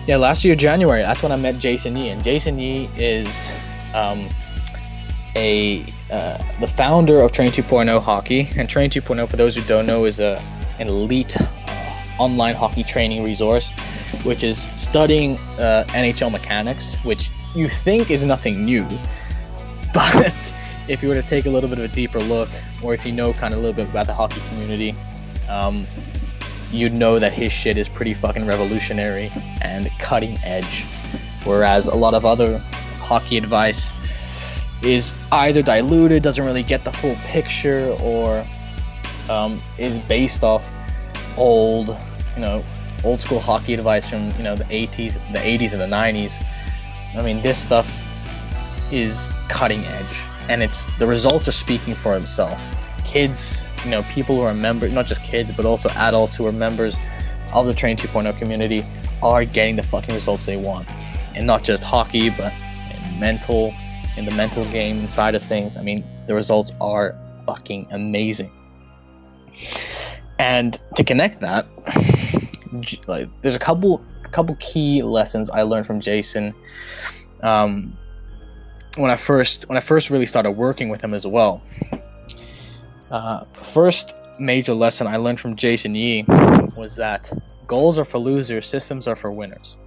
yeah, 0.08 0.18
last 0.18 0.46
year, 0.46 0.56
January, 0.56 1.02
that's 1.02 1.22
when 1.22 1.32
I 1.32 1.36
met 1.36 1.58
Jason 1.60 1.96
Yee. 1.98 2.10
And 2.10 2.24
Jason 2.24 2.58
Yee 2.58 2.90
is, 2.98 3.28
um, 3.94 4.30
a 5.38 5.86
uh, 6.12 6.38
the 6.60 6.68
founder 6.68 7.22
of 7.22 7.32
Train 7.32 7.52
2.0 7.52 8.02
Hockey, 8.02 8.50
and 8.58 8.68
Train 8.68 8.90
2.0, 8.90 9.30
for 9.30 9.38
those 9.38 9.56
who 9.56 9.62
don't 9.64 9.86
know, 9.86 10.06
is 10.06 10.20
a 10.20 10.38
an 10.80 10.88
elite 10.90 11.40
uh, 11.40 12.16
online 12.20 12.56
hockey 12.56 12.84
training 12.84 13.24
resource, 13.24 13.70
which 14.24 14.44
is 14.44 14.68
studying 14.76 15.38
uh, 15.60 15.86
NHL 15.90 16.32
mechanics, 16.32 16.96
which 17.04 17.32
you 17.56 17.70
think 17.70 18.12
is 18.12 18.24
nothing 18.24 18.66
new, 18.66 18.86
but 19.94 20.54
if 20.88 21.02
you 21.02 21.10
were 21.10 21.16
to 21.16 21.24
take 21.24 21.46
a 21.46 21.50
little 21.50 21.70
bit 21.70 21.80
of 21.80 21.86
a 21.86 21.94
deeper 21.94 22.20
look, 22.20 22.50
or 22.82 22.94
if 22.94 23.06
you 23.06 23.12
know 23.12 23.34
kind 23.34 23.54
of 23.54 23.60
a 23.60 23.62
little 23.62 23.76
bit 23.76 23.90
about 23.90 24.08
the 24.08 24.14
hockey 24.14 24.42
community, 24.50 24.96
um, 25.50 25.88
you'd 26.72 26.96
know 26.96 27.20
that 27.20 27.34
his 27.34 27.52
shit 27.52 27.78
is 27.78 27.88
pretty 27.88 28.14
fucking 28.14 28.46
revolutionary 28.46 29.32
and 29.62 29.90
cutting 30.00 30.38
edge. 30.44 30.86
Whereas 31.46 31.88
a 31.88 31.96
lot 31.96 32.14
of 32.14 32.26
other 32.26 32.58
hockey 33.00 33.38
advice 33.38 33.94
is 34.82 35.12
either 35.32 35.62
diluted, 35.62 36.24
doesn't 36.24 36.46
really 36.46 36.64
get 36.64 36.86
the 36.86 36.92
full 36.92 37.16
picture, 37.26 37.96
or 38.02 38.48
um, 39.30 39.58
is 39.78 39.98
based 40.00 40.44
off 40.44 40.72
old, 41.38 41.90
you 42.36 42.42
know, 42.42 42.64
old 43.04 43.20
school 43.20 43.40
hockey 43.40 43.74
advice 43.74 44.08
from 44.08 44.30
you 44.38 44.44
know 44.44 44.56
the 44.56 44.66
80s, 44.66 45.14
the 45.34 45.40
80s 45.40 45.74
and 45.74 45.82
the 45.82 45.96
90s. 45.96 46.44
I 47.16 47.24
mean, 47.24 47.42
this 47.42 47.62
stuff 47.62 47.90
is 48.92 49.30
cutting 49.50 49.84
edge, 49.86 50.22
and 50.50 50.62
it's 50.62 50.88
the 51.00 51.08
results 51.08 51.48
are 51.48 51.54
speaking 51.54 51.96
for 51.96 52.14
themselves. 52.14 52.62
Kids, 53.06 53.68
you 53.84 53.92
know, 53.92 54.04
people 54.04 54.36
who 54.36 54.42
are 54.42 54.54
members, 54.54 54.92
not 54.92 55.08
just 55.08 55.24
kids, 55.24 55.52
but 55.52 55.66
also 55.66 55.90
adults 55.90 56.36
who 56.36 56.46
are 56.46 56.52
members 56.52 56.98
of 57.54 57.66
the 57.66 57.74
Train 57.74 57.96
2.0 57.96 58.38
community 58.38 58.86
are 59.22 59.46
getting 59.46 59.76
the 59.76 59.84
fucking 59.84 60.14
results 60.14 60.46
they 60.46 60.58
want, 60.58 60.88
and 61.36 61.48
not 61.48 61.64
just 61.64 61.84
hockey, 61.84 62.30
but 62.30 62.54
mental 63.18 63.74
in 64.18 64.26
the 64.26 64.36
mental 64.36 64.66
game 64.72 65.08
side 65.08 65.36
of 65.36 65.44
things, 65.44 65.78
I 65.78 65.82
mean, 65.82 66.04
the 66.28 66.34
results 66.34 66.74
are 66.82 67.16
fucking 67.46 67.88
amazing. 67.92 68.52
And 70.40 70.80
to 70.96 71.04
connect 71.04 71.40
that, 71.42 71.68
like, 73.08 73.28
there's 73.42 73.56
a 73.56 73.60
couple 73.60 74.04
a 74.24 74.28
couple 74.30 74.56
key 74.60 75.02
lessons 75.02 75.50
I 75.50 75.62
learned 75.62 75.88
from 75.88 76.02
Jason. 76.02 76.54
Um, 77.42 77.98
when 78.98 79.12
I 79.12 79.16
first 79.16 79.70
when 79.70 79.78
I 79.78 79.82
first 79.82 80.10
really 80.10 80.26
started 80.26 80.52
working 80.52 80.90
with 80.90 81.02
him 81.02 81.14
as 81.14 81.26
well. 81.26 81.62
Uh, 83.10 83.46
first 83.74 84.14
major 84.40 84.74
lesson 84.74 85.08
I 85.08 85.18
learned 85.18 85.40
from 85.40 85.56
Jason 85.56 85.96
Yee 85.96 86.26
was 86.76 86.96
that 86.98 87.32
goals 87.68 87.98
are 87.98 88.06
for 88.06 88.18
losers, 88.18 88.66
systems 88.66 89.08
are 89.08 89.16
for 89.16 89.32
winners. 89.32 89.78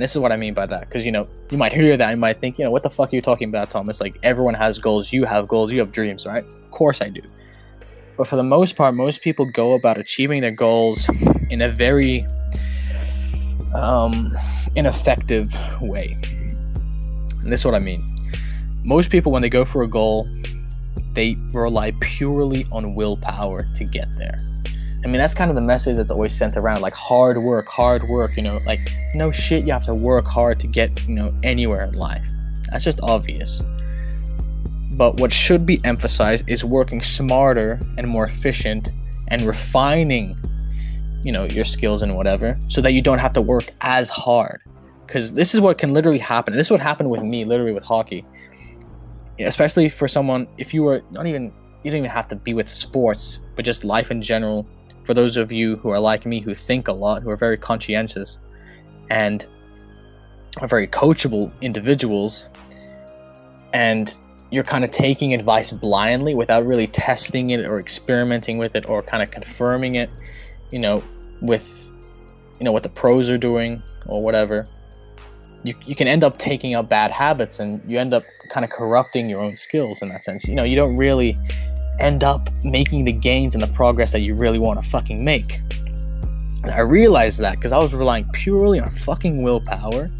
And 0.00 0.04
this 0.04 0.16
is 0.16 0.22
what 0.22 0.32
I 0.32 0.36
mean 0.38 0.54
by 0.54 0.64
that, 0.64 0.88
because 0.88 1.04
you 1.04 1.12
know, 1.12 1.28
you 1.50 1.58
might 1.58 1.74
hear 1.74 1.94
that, 1.94 2.08
and 2.08 2.16
you 2.16 2.20
might 2.22 2.38
think, 2.38 2.58
you 2.58 2.64
know, 2.64 2.70
what 2.70 2.82
the 2.82 2.88
fuck 2.88 3.12
are 3.12 3.16
you 3.16 3.20
talking 3.20 3.50
about, 3.50 3.68
Thomas? 3.68 4.00
Like 4.00 4.16
everyone 4.22 4.54
has 4.54 4.78
goals, 4.78 5.12
you 5.12 5.26
have 5.26 5.46
goals, 5.46 5.70
you 5.70 5.78
have 5.78 5.92
dreams, 5.92 6.24
right? 6.24 6.42
Of 6.42 6.70
course 6.70 7.02
I 7.02 7.10
do. 7.10 7.20
But 8.16 8.26
for 8.26 8.36
the 8.36 8.42
most 8.42 8.76
part, 8.76 8.94
most 8.94 9.20
people 9.20 9.44
go 9.44 9.74
about 9.74 9.98
achieving 9.98 10.40
their 10.40 10.52
goals 10.52 11.06
in 11.50 11.60
a 11.60 11.68
very 11.68 12.24
um, 13.74 14.34
ineffective 14.74 15.52
way. 15.82 16.16
And 17.42 17.52
this 17.52 17.60
is 17.60 17.66
what 17.66 17.74
I 17.74 17.80
mean. 17.80 18.02
Most 18.82 19.10
people, 19.10 19.32
when 19.32 19.42
they 19.42 19.50
go 19.50 19.66
for 19.66 19.82
a 19.82 19.86
goal, 19.86 20.26
they 21.12 21.36
rely 21.52 21.92
purely 22.00 22.64
on 22.72 22.94
willpower 22.94 23.68
to 23.74 23.84
get 23.84 24.08
there. 24.16 24.38
I 25.02 25.06
mean, 25.06 25.16
that's 25.16 25.32
kind 25.32 25.48
of 25.48 25.54
the 25.54 25.62
message 25.62 25.96
that's 25.96 26.10
always 26.10 26.36
sent 26.36 26.56
around 26.56 26.82
like 26.82 26.92
hard 26.92 27.38
work, 27.38 27.68
hard 27.68 28.04
work, 28.08 28.36
you 28.36 28.42
know, 28.42 28.58
like 28.66 28.80
no 29.14 29.30
shit, 29.30 29.66
you 29.66 29.72
have 29.72 29.86
to 29.86 29.94
work 29.94 30.26
hard 30.26 30.60
to 30.60 30.66
get, 30.66 31.06
you 31.08 31.14
know, 31.14 31.32
anywhere 31.42 31.84
in 31.84 31.94
life. 31.94 32.26
That's 32.70 32.84
just 32.84 33.00
obvious. 33.02 33.62
But 34.98 35.18
what 35.18 35.32
should 35.32 35.64
be 35.64 35.80
emphasized 35.84 36.44
is 36.48 36.64
working 36.64 37.00
smarter 37.00 37.80
and 37.96 38.06
more 38.06 38.26
efficient 38.26 38.90
and 39.28 39.42
refining, 39.42 40.34
you 41.22 41.32
know, 41.32 41.44
your 41.44 41.64
skills 41.64 42.02
and 42.02 42.14
whatever 42.14 42.54
so 42.68 42.82
that 42.82 42.92
you 42.92 43.00
don't 43.00 43.18
have 43.18 43.32
to 43.32 43.40
work 43.40 43.72
as 43.80 44.10
hard. 44.10 44.60
Because 45.06 45.32
this 45.32 45.54
is 45.54 45.60
what 45.62 45.78
can 45.78 45.94
literally 45.94 46.18
happen. 46.18 46.54
This 46.54 46.66
is 46.66 46.70
what 46.70 46.80
happened 46.80 47.08
with 47.08 47.22
me, 47.22 47.46
literally 47.46 47.72
with 47.72 47.84
hockey. 47.84 48.24
Especially 49.38 49.88
for 49.88 50.06
someone, 50.06 50.46
if 50.58 50.74
you 50.74 50.82
were 50.82 51.02
not 51.10 51.26
even, 51.26 51.52
you 51.82 51.90
don't 51.90 51.98
even 51.98 52.10
have 52.10 52.28
to 52.28 52.36
be 52.36 52.52
with 52.52 52.68
sports, 52.68 53.38
but 53.56 53.64
just 53.64 53.82
life 53.82 54.10
in 54.10 54.20
general 54.20 54.68
for 55.10 55.14
those 55.14 55.36
of 55.36 55.50
you 55.50 55.74
who 55.78 55.88
are 55.88 55.98
like 55.98 56.24
me, 56.24 56.38
who 56.38 56.54
think 56.54 56.86
a 56.86 56.92
lot, 56.92 57.20
who 57.20 57.30
are 57.30 57.36
very 57.36 57.58
conscientious, 57.58 58.38
and 59.10 59.44
are 60.58 60.68
very 60.68 60.86
coachable 60.86 61.52
individuals, 61.62 62.46
and 63.72 64.14
you're 64.52 64.62
kind 64.62 64.84
of 64.84 64.90
taking 64.92 65.34
advice 65.34 65.72
blindly 65.72 66.36
without 66.36 66.64
really 66.64 66.86
testing 66.86 67.50
it 67.50 67.58
or 67.66 67.80
experimenting 67.80 68.56
with 68.56 68.76
it 68.76 68.88
or 68.88 69.02
kind 69.02 69.20
of 69.20 69.32
confirming 69.32 69.96
it, 69.96 70.08
you 70.70 70.78
know, 70.78 71.02
with 71.42 71.90
you 72.60 72.64
know 72.64 72.70
what 72.70 72.84
the 72.84 72.88
pros 72.88 73.28
are 73.28 73.36
doing 73.36 73.82
or 74.06 74.22
whatever. 74.22 74.64
You, 75.64 75.74
you 75.84 75.96
can 75.96 76.06
end 76.06 76.22
up 76.22 76.38
taking 76.38 76.76
up 76.76 76.88
bad 76.88 77.10
habits 77.10 77.58
and 77.58 77.82
you 77.90 77.98
end 77.98 78.14
up 78.14 78.22
kind 78.52 78.64
of 78.64 78.70
corrupting 78.70 79.28
your 79.28 79.40
own 79.40 79.56
skills 79.56 80.02
in 80.02 80.08
that 80.10 80.22
sense. 80.22 80.44
You 80.44 80.54
know, 80.54 80.62
you 80.62 80.76
don't 80.76 80.96
really 80.96 81.36
end 82.00 82.24
up 82.24 82.48
making 82.64 83.04
the 83.04 83.12
gains 83.12 83.54
and 83.54 83.62
the 83.62 83.68
progress 83.68 84.12
that 84.12 84.20
you 84.20 84.34
really 84.34 84.58
want 84.58 84.82
to 84.82 84.90
fucking 84.90 85.24
make. 85.24 85.58
And 86.62 86.70
I 86.70 86.80
realized 86.80 87.38
that 87.40 87.56
because 87.56 87.72
I 87.72 87.78
was 87.78 87.94
relying 87.94 88.28
purely 88.32 88.80
on 88.80 88.88
fucking 88.88 89.42
willpower 89.42 90.10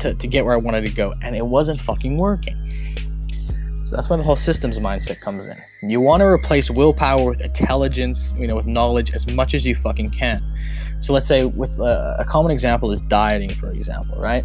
to, 0.00 0.14
to 0.14 0.26
get 0.26 0.44
where 0.44 0.54
I 0.54 0.58
wanted 0.58 0.86
to 0.86 0.92
go, 0.92 1.12
and 1.22 1.36
it 1.36 1.44
wasn't 1.44 1.80
fucking 1.80 2.16
working. 2.16 2.56
So 3.84 3.96
that's 3.96 4.08
where 4.08 4.16
the 4.16 4.24
whole 4.24 4.36
systems 4.36 4.78
mindset 4.78 5.20
comes 5.20 5.46
in. 5.46 5.60
You 5.82 6.00
want 6.00 6.20
to 6.20 6.26
replace 6.26 6.70
willpower 6.70 7.30
with 7.30 7.42
intelligence, 7.42 8.32
you 8.38 8.46
know, 8.46 8.56
with 8.56 8.66
knowledge 8.66 9.12
as 9.12 9.30
much 9.30 9.52
as 9.52 9.66
you 9.66 9.74
fucking 9.74 10.08
can. 10.08 10.42
So 11.02 11.12
let's 11.12 11.26
say 11.26 11.44
with 11.44 11.78
uh, 11.78 12.16
a 12.18 12.24
common 12.24 12.50
example 12.50 12.90
is 12.92 13.02
dieting, 13.02 13.50
for 13.50 13.70
example, 13.70 14.18
right? 14.18 14.44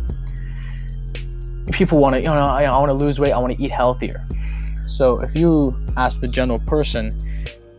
People 1.71 1.99
want 1.99 2.15
to, 2.15 2.21
you 2.21 2.28
know, 2.28 2.34
I, 2.34 2.63
I 2.63 2.78
want 2.78 2.89
to 2.89 2.93
lose 2.93 3.17
weight, 3.17 3.32
I 3.32 3.38
want 3.38 3.54
to 3.54 3.63
eat 3.63 3.71
healthier. 3.71 4.28
So 4.89 5.21
if 5.21 5.36
you 5.36 5.78
ask 5.95 6.19
the 6.19 6.28
general 6.28 6.60
person, 6.60 7.17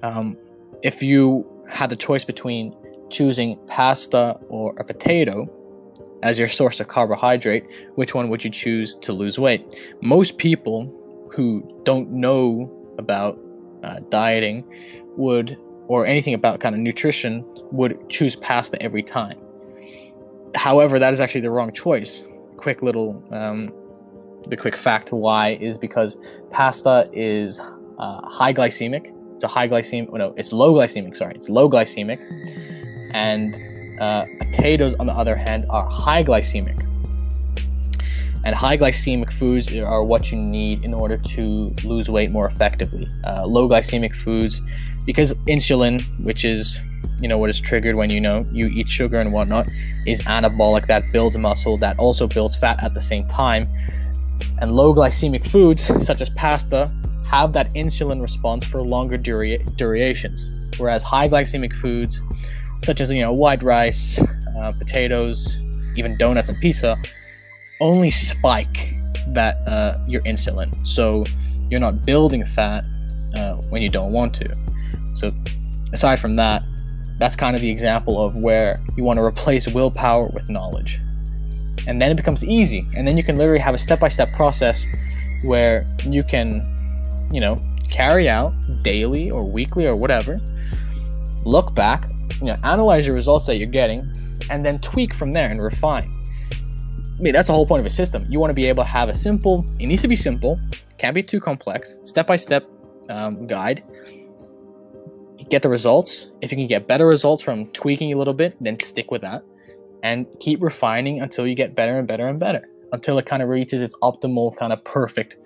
um, 0.02 0.36
if 0.82 1.02
you 1.02 1.44
had 1.68 1.90
the 1.90 1.96
choice 1.96 2.24
between 2.24 2.74
choosing 3.10 3.58
pasta 3.66 4.38
or 4.48 4.74
a 4.78 4.84
potato 4.84 5.48
as 6.22 6.38
your 6.38 6.48
source 6.48 6.80
of 6.80 6.88
carbohydrate, 6.88 7.64
which 7.96 8.14
one 8.14 8.30
would 8.30 8.44
you 8.44 8.50
choose 8.50 8.96
to 8.96 9.12
lose 9.12 9.38
weight? 9.38 9.76
Most 10.00 10.38
people 10.38 10.86
who 11.34 11.82
don't 11.84 12.10
know 12.10 12.70
about 12.98 13.38
uh, 13.82 14.00
dieting 14.08 14.64
would, 15.16 15.58
or 15.88 16.06
anything 16.06 16.34
about 16.34 16.60
kind 16.60 16.74
of 16.74 16.80
nutrition, 16.80 17.44
would 17.72 18.08
choose 18.08 18.36
pasta 18.36 18.80
every 18.80 19.02
time. 19.02 19.38
However, 20.54 20.98
that 20.98 21.12
is 21.12 21.20
actually 21.20 21.42
the 21.42 21.50
wrong 21.50 21.72
choice. 21.72 22.26
Quick 22.56 22.82
little 22.82 23.22
um, 23.30 23.72
the 24.46 24.56
quick 24.56 24.76
fact 24.76 25.12
why 25.12 25.52
is 25.60 25.78
because 25.78 26.16
pasta 26.50 27.08
is 27.12 27.60
uh, 27.98 28.26
high 28.26 28.52
glycemic. 28.52 29.14
It's 29.34 29.44
a 29.44 29.48
high 29.48 29.68
glycemic. 29.68 30.08
Oh 30.12 30.16
no, 30.16 30.34
it's 30.36 30.52
low 30.52 30.74
glycemic. 30.74 31.16
Sorry, 31.16 31.34
it's 31.34 31.48
low 31.48 31.68
glycemic. 31.68 32.18
And 33.12 33.56
uh, 34.00 34.24
potatoes, 34.38 34.94
on 34.94 35.06
the 35.06 35.12
other 35.12 35.36
hand, 35.36 35.66
are 35.70 35.86
high 35.88 36.24
glycemic. 36.24 36.86
And 38.44 38.54
high 38.54 38.78
glycemic 38.78 39.32
foods 39.34 39.74
are 39.76 40.02
what 40.02 40.32
you 40.32 40.38
need 40.38 40.82
in 40.82 40.94
order 40.94 41.18
to 41.18 41.42
lose 41.84 42.08
weight 42.08 42.32
more 42.32 42.46
effectively. 42.46 43.06
Uh, 43.24 43.46
low 43.46 43.68
glycemic 43.68 44.16
foods, 44.16 44.62
because 45.04 45.34
insulin, 45.46 46.02
which 46.24 46.44
is 46.44 46.78
you 47.20 47.28
know 47.28 47.36
what 47.36 47.50
is 47.50 47.60
triggered 47.60 47.96
when 47.96 48.08
you 48.08 48.20
know 48.20 48.46
you 48.50 48.68
eat 48.68 48.88
sugar 48.88 49.18
and 49.18 49.32
whatnot, 49.32 49.68
is 50.06 50.22
anabolic 50.22 50.86
that 50.86 51.02
builds 51.12 51.36
muscle 51.36 51.76
that 51.78 51.98
also 51.98 52.26
builds 52.26 52.56
fat 52.56 52.82
at 52.82 52.94
the 52.94 53.00
same 53.00 53.28
time. 53.28 53.64
And 54.60 54.70
low 54.70 54.94
glycemic 54.94 55.46
foods, 55.46 55.84
such 56.04 56.20
as 56.20 56.28
pasta, 56.30 56.90
have 57.26 57.52
that 57.52 57.68
insulin 57.74 58.20
response 58.20 58.64
for 58.64 58.82
longer 58.82 59.16
dura- 59.16 59.64
durations, 59.76 60.46
whereas 60.78 61.02
high 61.02 61.28
glycemic 61.28 61.74
foods, 61.74 62.20
such 62.82 63.00
as 63.00 63.10
you 63.10 63.22
know 63.22 63.32
white 63.32 63.62
rice, 63.62 64.20
uh, 64.58 64.72
potatoes, 64.78 65.60
even 65.96 66.16
donuts 66.18 66.48
and 66.48 66.58
pizza, 66.60 66.96
only 67.80 68.10
spike 68.10 68.90
that 69.28 69.56
uh, 69.66 69.94
your 70.06 70.20
insulin. 70.22 70.74
So 70.86 71.24
you're 71.70 71.80
not 71.80 72.04
building 72.04 72.44
fat 72.44 72.84
when 73.70 73.82
you 73.82 73.88
don't 73.88 74.12
want 74.12 74.34
to. 74.34 74.56
So, 75.14 75.30
aside 75.92 76.20
from 76.20 76.36
that, 76.36 76.62
that's 77.18 77.36
kind 77.36 77.54
of 77.54 77.62
the 77.62 77.70
example 77.70 78.22
of 78.22 78.40
where 78.40 78.78
you 78.96 79.04
want 79.04 79.18
to 79.18 79.22
replace 79.22 79.68
willpower 79.68 80.28
with 80.28 80.48
knowledge. 80.48 80.98
And 81.90 82.00
then 82.00 82.12
it 82.12 82.14
becomes 82.14 82.44
easy. 82.44 82.84
And 82.96 83.04
then 83.04 83.16
you 83.16 83.24
can 83.24 83.36
literally 83.36 83.58
have 83.58 83.74
a 83.74 83.78
step 83.78 83.98
by 83.98 84.08
step 84.08 84.32
process 84.32 84.86
where 85.42 85.84
you 86.04 86.22
can, 86.22 86.62
you 87.32 87.40
know, 87.40 87.56
carry 87.90 88.28
out 88.28 88.54
daily 88.84 89.28
or 89.28 89.44
weekly 89.44 89.88
or 89.88 89.96
whatever, 89.96 90.40
look 91.44 91.74
back, 91.74 92.06
you 92.40 92.46
know, 92.46 92.54
analyze 92.62 93.06
your 93.06 93.16
results 93.16 93.46
that 93.46 93.56
you're 93.56 93.68
getting, 93.68 94.08
and 94.50 94.64
then 94.64 94.78
tweak 94.78 95.12
from 95.12 95.32
there 95.32 95.50
and 95.50 95.60
refine. 95.60 96.08
I 97.18 97.22
mean, 97.22 97.32
that's 97.32 97.48
the 97.48 97.54
whole 97.54 97.66
point 97.66 97.80
of 97.80 97.86
a 97.86 97.90
system. 97.90 98.24
You 98.28 98.38
want 98.38 98.50
to 98.50 98.54
be 98.54 98.66
able 98.66 98.84
to 98.84 98.88
have 98.88 99.08
a 99.08 99.14
simple, 99.14 99.66
it 99.80 99.86
needs 99.86 100.02
to 100.02 100.08
be 100.08 100.14
simple, 100.14 100.60
can't 100.98 101.14
be 101.14 101.24
too 101.24 101.40
complex, 101.40 101.98
step 102.04 102.28
by 102.28 102.36
step 102.36 102.68
guide. 103.48 103.82
Get 105.48 105.62
the 105.62 105.68
results. 105.68 106.30
If 106.40 106.52
you 106.52 106.56
can 106.56 106.68
get 106.68 106.86
better 106.86 107.08
results 107.08 107.42
from 107.42 107.66
tweaking 107.72 108.12
a 108.12 108.16
little 108.16 108.34
bit, 108.34 108.56
then 108.60 108.78
stick 108.78 109.10
with 109.10 109.22
that 109.22 109.42
and 110.02 110.26
keep 110.40 110.62
refining 110.62 111.20
until 111.20 111.46
you 111.46 111.54
get 111.54 111.74
better 111.74 111.98
and 111.98 112.06
better 112.06 112.28
and 112.28 112.38
better 112.38 112.68
until 112.92 113.18
it 113.18 113.26
kind 113.26 113.42
of 113.42 113.48
reaches 113.48 113.82
its 113.82 113.94
optimal, 114.02 114.56
kind 114.56 114.72
of 114.72 114.82
perfect 114.84 115.36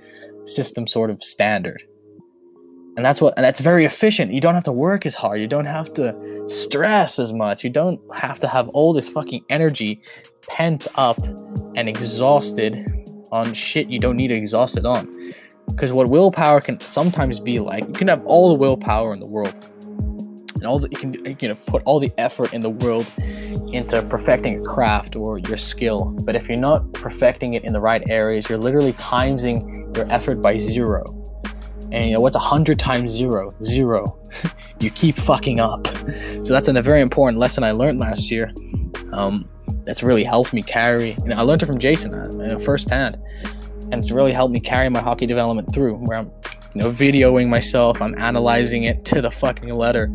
system 0.44 0.86
sort 0.86 1.10
of 1.10 1.22
standard. 1.22 1.82
And 2.96 3.04
that's 3.04 3.20
what 3.20 3.34
and 3.36 3.44
that's 3.44 3.60
very 3.60 3.84
efficient. 3.84 4.32
You 4.32 4.40
don't 4.40 4.54
have 4.54 4.64
to 4.64 4.72
work 4.72 5.04
as 5.04 5.14
hard. 5.14 5.40
You 5.40 5.48
don't 5.48 5.64
have 5.64 5.92
to 5.94 6.48
stress 6.48 7.18
as 7.18 7.32
much. 7.32 7.64
You 7.64 7.70
don't 7.70 8.00
have 8.14 8.38
to 8.40 8.48
have 8.48 8.68
all 8.68 8.92
this 8.92 9.08
fucking 9.08 9.44
energy 9.50 10.00
pent 10.46 10.86
up 10.94 11.18
and 11.74 11.88
exhausted 11.88 12.76
on 13.32 13.52
shit 13.52 13.88
you 13.88 13.98
don't 13.98 14.16
need 14.16 14.28
to 14.28 14.34
exhaust 14.34 14.76
it 14.76 14.86
on. 14.86 15.10
Because 15.66 15.92
what 15.92 16.08
willpower 16.08 16.60
can 16.60 16.78
sometimes 16.78 17.40
be 17.40 17.58
like 17.58 17.84
you 17.86 17.94
can 17.94 18.06
have 18.08 18.24
all 18.26 18.48
the 18.48 18.54
willpower 18.54 19.12
in 19.12 19.18
the 19.18 19.28
world 19.28 19.68
and 20.64 20.70
all 20.70 20.80
you 20.80 20.96
can 20.96 21.12
you 21.40 21.48
know 21.48 21.54
put 21.66 21.82
all 21.84 22.00
the 22.00 22.12
effort 22.18 22.52
in 22.52 22.60
the 22.60 22.70
world 22.70 23.10
into 23.72 24.02
perfecting 24.08 24.60
a 24.60 24.64
craft 24.64 25.14
or 25.14 25.38
your 25.38 25.56
skill 25.56 26.16
but 26.24 26.34
if 26.34 26.48
you're 26.48 26.58
not 26.58 26.90
perfecting 26.92 27.54
it 27.54 27.64
in 27.64 27.72
the 27.72 27.80
right 27.80 28.02
areas 28.08 28.48
you're 28.48 28.58
literally 28.58 28.94
timesing 28.94 29.94
your 29.96 30.10
effort 30.10 30.40
by 30.40 30.58
zero 30.58 31.04
and 31.94 32.08
you 32.08 32.12
know 32.14 32.20
what's 32.20 32.34
a 32.34 32.40
hundred 32.40 32.78
times 32.78 33.12
zero? 33.12 33.52
Zero. 33.62 34.18
you 34.80 34.90
keep 34.90 35.16
fucking 35.16 35.60
up. 35.60 35.86
So 36.42 36.52
that's 36.52 36.66
a 36.66 36.82
very 36.82 37.00
important 37.00 37.38
lesson 37.38 37.62
I 37.62 37.70
learned 37.70 38.00
last 38.00 38.32
year. 38.32 38.52
Um, 39.12 39.48
that's 39.84 40.02
really 40.02 40.24
helped 40.24 40.52
me 40.52 40.62
carry. 40.62 41.10
You 41.22 41.26
know, 41.26 41.36
I 41.36 41.42
learned 41.42 41.62
it 41.62 41.66
from 41.66 41.78
Jason 41.78 42.12
uh, 42.14 42.58
firsthand, 42.58 43.16
and 43.92 43.94
it's 43.94 44.10
really 44.10 44.32
helped 44.32 44.52
me 44.52 44.58
carry 44.58 44.88
my 44.88 45.00
hockey 45.00 45.26
development 45.26 45.72
through. 45.72 45.94
Where 45.94 46.18
I'm, 46.18 46.32
you 46.74 46.82
know, 46.82 46.90
videoing 46.90 47.48
myself, 47.48 48.02
I'm 48.02 48.18
analyzing 48.18 48.84
it 48.84 49.04
to 49.06 49.22
the 49.22 49.30
fucking 49.30 49.72
letter, 49.72 50.10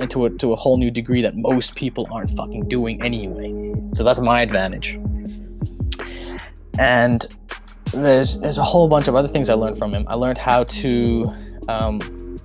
and 0.00 0.10
to 0.10 0.24
a 0.24 0.30
to 0.30 0.52
a 0.52 0.56
whole 0.56 0.78
new 0.78 0.90
degree 0.90 1.22
that 1.22 1.36
most 1.36 1.74
people 1.74 2.08
aren't 2.10 2.30
fucking 2.36 2.68
doing 2.68 3.02
anyway. 3.02 3.74
So 3.94 4.02
that's 4.02 4.20
my 4.20 4.40
advantage. 4.40 4.98
And 6.78 7.26
there's 7.92 8.40
there's 8.40 8.58
a 8.58 8.64
whole 8.64 8.88
bunch 8.88 9.08
of 9.08 9.14
other 9.14 9.28
things 9.28 9.50
I 9.50 9.54
learned 9.54 9.78
from 9.78 9.94
him. 9.94 10.04
I 10.08 10.14
learned 10.14 10.38
how 10.38 10.64
to 10.64 11.26
um, 11.68 12.38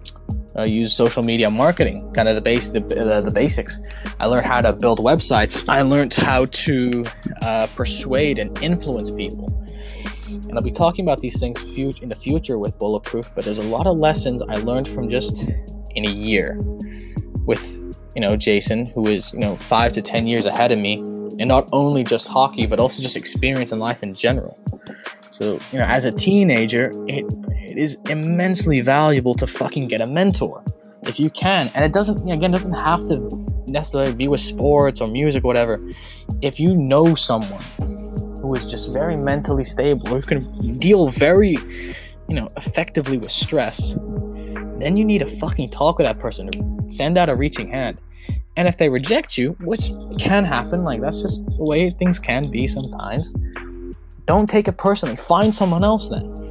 uh, 0.57 0.63
use 0.63 0.93
social 0.93 1.23
media 1.23 1.49
marketing, 1.49 2.11
kind 2.13 2.27
of 2.27 2.35
the 2.35 2.41
base 2.41 2.67
the, 2.67 2.81
the, 2.81 3.31
basics. 3.33 3.79
I 4.19 4.25
learned 4.25 4.45
how 4.45 4.61
to 4.61 4.73
build 4.73 4.99
websites. 4.99 5.63
I 5.67 5.81
learned 5.81 6.13
how 6.13 6.45
to 6.45 7.05
uh, 7.41 7.67
persuade 7.75 8.39
and 8.39 8.57
influence 8.61 9.11
people. 9.11 9.51
And 10.27 10.53
I'll 10.53 10.61
be 10.61 10.71
talking 10.71 11.05
about 11.05 11.19
these 11.21 11.39
things 11.39 11.61
in 11.77 12.09
the 12.09 12.15
future 12.15 12.57
with 12.57 12.77
Bulletproof. 12.77 13.29
But 13.35 13.45
there's 13.45 13.57
a 13.57 13.63
lot 13.63 13.87
of 13.87 13.97
lessons 13.97 14.41
I 14.41 14.57
learned 14.57 14.87
from 14.87 15.09
just 15.09 15.43
in 15.95 16.05
a 16.05 16.11
year 16.11 16.59
with 17.45 17.63
you 18.15 18.21
know 18.21 18.35
Jason, 18.35 18.85
who 18.87 19.07
is 19.07 19.31
you 19.33 19.39
know 19.39 19.55
five 19.55 19.93
to 19.93 20.01
ten 20.01 20.27
years 20.27 20.45
ahead 20.45 20.71
of 20.71 20.79
me, 20.79 20.95
and 21.39 21.47
not 21.47 21.69
only 21.71 22.03
just 22.03 22.27
hockey, 22.27 22.65
but 22.65 22.79
also 22.79 23.01
just 23.01 23.17
experience 23.17 23.71
in 23.71 23.79
life 23.79 24.03
in 24.03 24.13
general. 24.15 24.57
So, 25.35 25.59
you 25.73 25.79
know, 25.79 25.85
as 25.85 26.05
a 26.05 26.13
teenager, 26.13 26.93
it, 27.07 27.25
it 27.49 27.77
is 27.77 27.97
immensely 28.09 28.79
valuable 28.79 29.35
to 29.35 29.45
fucking 29.45 29.89
get 29.89 29.99
a 29.99 30.07
mentor 30.07 30.63
if 31.03 31.19
you 31.19 31.29
can. 31.29 31.69
And 31.75 31.83
it 31.83 31.91
doesn't, 31.91 32.29
again, 32.29 32.53
it 32.53 32.57
doesn't 32.57 32.73
have 32.73 33.05
to 33.07 33.45
necessarily 33.67 34.13
be 34.13 34.29
with 34.29 34.39
sports 34.39 35.01
or 35.01 35.09
music 35.09 35.43
or 35.43 35.47
whatever. 35.47 35.81
If 36.41 36.57
you 36.57 36.75
know 36.75 37.15
someone 37.15 37.61
who 38.41 38.55
is 38.55 38.65
just 38.65 38.93
very 38.93 39.17
mentally 39.17 39.65
stable, 39.65 40.07
who 40.07 40.21
can 40.21 40.77
deal 40.77 41.09
very, 41.09 41.57
you 42.29 42.35
know, 42.35 42.47
effectively 42.55 43.17
with 43.17 43.31
stress, 43.31 43.97
then 44.79 44.97
you 44.97 45.05
need 45.05 45.19
to 45.19 45.39
fucking 45.39 45.69
talk 45.69 45.97
with 45.97 46.05
that 46.05 46.19
person. 46.19 46.49
Send 46.89 47.17
out 47.17 47.29
a 47.29 47.35
reaching 47.35 47.69
hand. 47.69 47.99
And 48.57 48.67
if 48.67 48.77
they 48.77 48.89
reject 48.89 49.37
you, 49.37 49.51
which 49.61 49.91
can 50.17 50.45
happen, 50.45 50.83
like 50.83 51.01
that's 51.01 51.21
just 51.21 51.45
the 51.45 51.63
way 51.63 51.91
things 51.91 52.19
can 52.19 52.49
be 52.49 52.67
sometimes, 52.67 53.33
don't 54.25 54.49
take 54.49 54.67
it 54.67 54.77
personally. 54.77 55.15
Find 55.15 55.53
someone 55.53 55.83
else 55.83 56.09
then. 56.09 56.45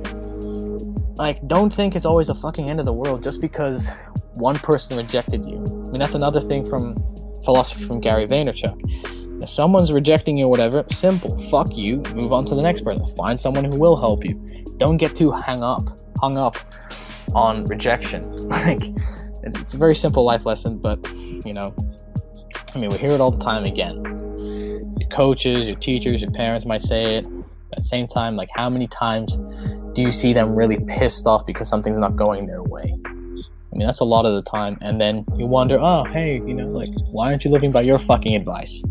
Like, 1.17 1.47
don't 1.47 1.73
think 1.73 1.95
it's 1.95 2.05
always 2.05 2.27
the 2.27 2.35
fucking 2.35 2.69
end 2.69 2.81
of 2.81 2.87
the 2.87 2.93
world 2.93 3.23
just 3.23 3.41
because 3.41 3.89
one 4.35 4.59
person 4.59 4.97
rejected 4.97 5.45
you. 5.47 5.59
I 5.59 5.91
mean, 5.91 5.99
that's 6.01 6.15
another 6.15 6.41
thing 6.41 6.69
from 6.69 6.97
philosophy 7.45 7.85
from 7.85 8.01
Gary 8.01 8.27
Vaynerchuk. 8.27 9.43
If 9.43 9.49
someone's 9.49 9.93
rejecting 9.93 10.37
you 10.37 10.47
or 10.47 10.51
whatever, 10.51 10.85
simple. 10.89 11.41
Fuck 11.51 11.77
you. 11.77 11.99
Move 12.15 12.33
on 12.33 12.45
to 12.47 12.55
the 12.55 12.63
next 12.63 12.83
person. 12.83 13.07
Find 13.17 13.41
someone 13.41 13.65
who 13.65 13.79
will 13.79 13.97
help 13.97 14.25
you. 14.25 14.35
Don't 14.77 14.97
get 14.97 15.15
too 15.15 15.31
hung 15.31 15.63
up, 15.63 15.99
hung 16.21 16.37
up 16.37 16.57
on 17.35 17.65
rejection. 17.65 18.31
Like, 18.49 18.83
it's, 19.43 19.59
it's 19.59 19.75
a 19.75 19.79
very 19.79 19.95
simple 19.95 20.25
life 20.25 20.47
lesson, 20.47 20.79
but 20.79 20.99
you 21.15 21.53
know, 21.53 21.75
I 22.75 22.79
mean, 22.79 22.91
we 22.91 22.97
hear 22.97 23.11
it 23.11 23.21
all 23.21 23.31
the 23.31 23.45
time 23.45 23.65
again. 23.65 24.03
Your 24.99 25.09
coaches, 25.11 25.67
your 25.67 25.77
teachers, 25.77 26.23
your 26.23 26.31
parents 26.31 26.65
might 26.65 26.81
say 26.81 27.17
it 27.17 27.27
at 27.73 27.83
the 27.83 27.89
same 27.89 28.07
time, 28.07 28.37
like 28.37 28.49
how 28.55 28.71
many 28.71 28.87
times 28.89 29.37
do 29.95 30.03
you 30.03 30.13
see 30.13 30.33
them 30.33 30.55
really 30.55 30.79
pissed 30.87 31.27
off 31.27 31.45
because 31.47 31.69
something's 31.69 31.99
not 31.99 32.17
going 32.17 32.47
their 32.47 32.63
way? 32.63 32.95
I 33.05 33.77
mean, 33.77 33.87
that's 33.87 34.01
a 34.01 34.05
lot 34.05 34.25
of 34.25 34.35
the 34.35 34.43
time. 34.49 34.79
And 34.81 35.01
then 35.01 35.25
you 35.37 35.47
wonder, 35.47 35.79
oh, 35.81 36.05
hey, 36.05 36.37
you 36.37 36.55
know, 36.55 36.69
like, 36.69 36.91
why 37.11 37.31
aren't 37.31 37.45
you 37.45 37.51
living 37.51 37.73
by 37.73 37.81
your 37.81 37.99
fucking 37.99 38.35
advice? 38.35 38.83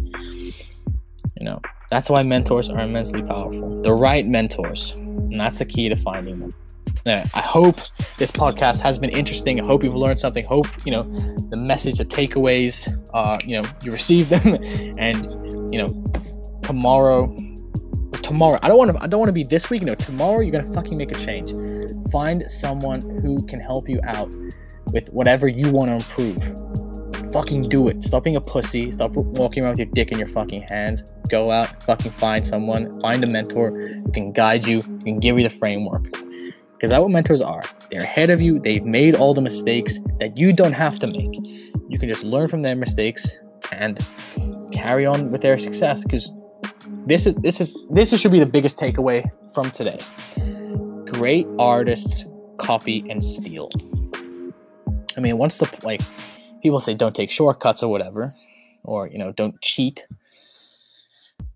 You 1.38 1.46
know, 1.46 1.62
that's 1.89 2.10
why 2.10 2.24
mentors 2.24 2.69
are 2.69 2.80
immensely 2.80 3.22
powerful. 3.22 3.82
The 3.82 3.93
right 3.93 4.28
mentors. 4.28 4.91
And 4.93 5.39
that's 5.39 5.60
the 5.60 5.65
key 5.65 5.88
to 5.88 5.96
finding 5.96 6.39
them. 6.39 6.54
I 7.06 7.41
hope 7.41 7.77
this 8.17 8.32
podcast 8.32 8.79
has 8.79 8.97
been 8.97 9.10
interesting. 9.10 9.60
I 9.60 9.65
hope 9.65 9.84
you've 9.84 9.95
learned 9.95 10.19
something. 10.19 10.45
Hope, 10.45 10.67
you 10.86 10.91
know, 10.91 11.01
the 11.49 11.58
message, 11.58 11.97
the 11.97 12.06
takeaways, 12.06 12.88
uh, 13.13 13.39
you 13.45 13.62
know, 13.62 13.67
you 13.82 13.91
receive 13.91 14.29
them. 14.29 14.56
and, 14.97 15.25
you 15.73 15.82
know, 15.82 16.03
tomorrow 16.63 17.27
tomorrow. 18.23 18.58
I 18.63 18.67
don't 18.69 18.77
want 18.77 18.95
to. 18.95 19.03
I 19.03 19.08
don't 19.08 19.19
want 19.19 19.29
to 19.29 19.34
be 19.34 19.43
this 19.43 19.69
week. 19.69 19.84
No, 19.84 19.95
tomorrow 19.95 20.39
you're 20.39 20.51
gonna 20.51 20.73
fucking 20.73 20.97
make 20.97 21.12
a 21.12 21.19
change. 21.19 21.51
Find 22.12 22.49
someone 22.49 23.01
who 23.19 23.43
can 23.45 23.60
help 23.60 23.88
you 23.88 23.99
out 24.06 24.34
with 24.91 25.10
whatever 25.10 25.47
you 25.47 25.69
want 25.71 25.89
to 25.89 25.95
improve. 25.95 27.34
Fucking 27.34 27.63
do 27.63 27.88
it. 27.88 28.03
Stop 28.03 28.23
being 28.23 28.36
a 28.36 28.41
pussy. 28.41 28.91
Stop 28.91 29.15
walking 29.15 29.63
around 29.63 29.71
with 29.71 29.79
your 29.79 29.88
dick 29.93 30.12
in 30.12 30.19
your 30.19 30.27
fucking 30.27 30.62
hands. 30.63 31.03
Go 31.29 31.51
out. 31.51 31.84
Fucking 31.84 32.12
find 32.12 32.45
someone. 32.45 32.99
Find 33.01 33.23
a 33.23 33.27
mentor 33.27 33.71
who 33.71 34.12
can 34.12 34.32
guide 34.32 34.67
you. 34.67 34.82
Who 34.82 34.97
can 34.97 35.19
give 35.19 35.38
you 35.38 35.43
the 35.43 35.56
framework. 35.56 36.15
Because 36.84 36.91
that's 36.91 37.02
what 37.02 37.12
mentors 37.12 37.39
are. 37.39 37.63
They're 37.89 38.02
ahead 38.02 38.30
of 38.30 38.41
you. 38.41 38.60
They've 38.60 38.84
made 38.84 39.15
all 39.15 39.34
the 39.34 39.39
mistakes 39.39 40.00
that 40.19 40.38
you 40.38 40.52
don't 40.52 40.74
have 40.74 41.00
to 41.00 41.08
make. 41.08 41.34
You 41.88 41.98
can 41.98 42.10
just 42.10 42.26
learn 42.26 42.50
from 42.50 42.62
their 42.62 42.76
mistakes 42.76 43.26
and 43.72 44.06
carry 44.74 45.06
on 45.06 45.32
with 45.32 45.41
their 45.41 45.58
success. 45.58 46.04
Because 46.04 46.30
this 47.08 47.26
is 47.26 47.36
this 47.36 47.62
is 47.62 47.74
this 47.89 48.19
should 48.19 48.34
be 48.34 48.39
the 48.41 48.46
biggest 48.46 48.78
takeaway 48.78 49.24
from 49.54 49.72
today. 49.72 49.98
Great 51.06 51.48
artists 51.58 52.26
copy 52.58 53.10
and 53.10 53.24
steal. 53.24 53.69
I 55.15 55.22
mean, 55.22 55.38
once 55.38 55.60
the 55.60 55.69
like 55.84 56.02
people 56.62 56.82
say 56.82 56.96
don't 56.96 57.15
take 57.15 57.32
shortcuts 57.32 57.82
or 57.82 57.89
whatever, 57.89 58.36
or 58.84 59.08
you 59.08 59.17
know 59.17 59.32
don't 59.32 59.62
cheat. 59.62 60.06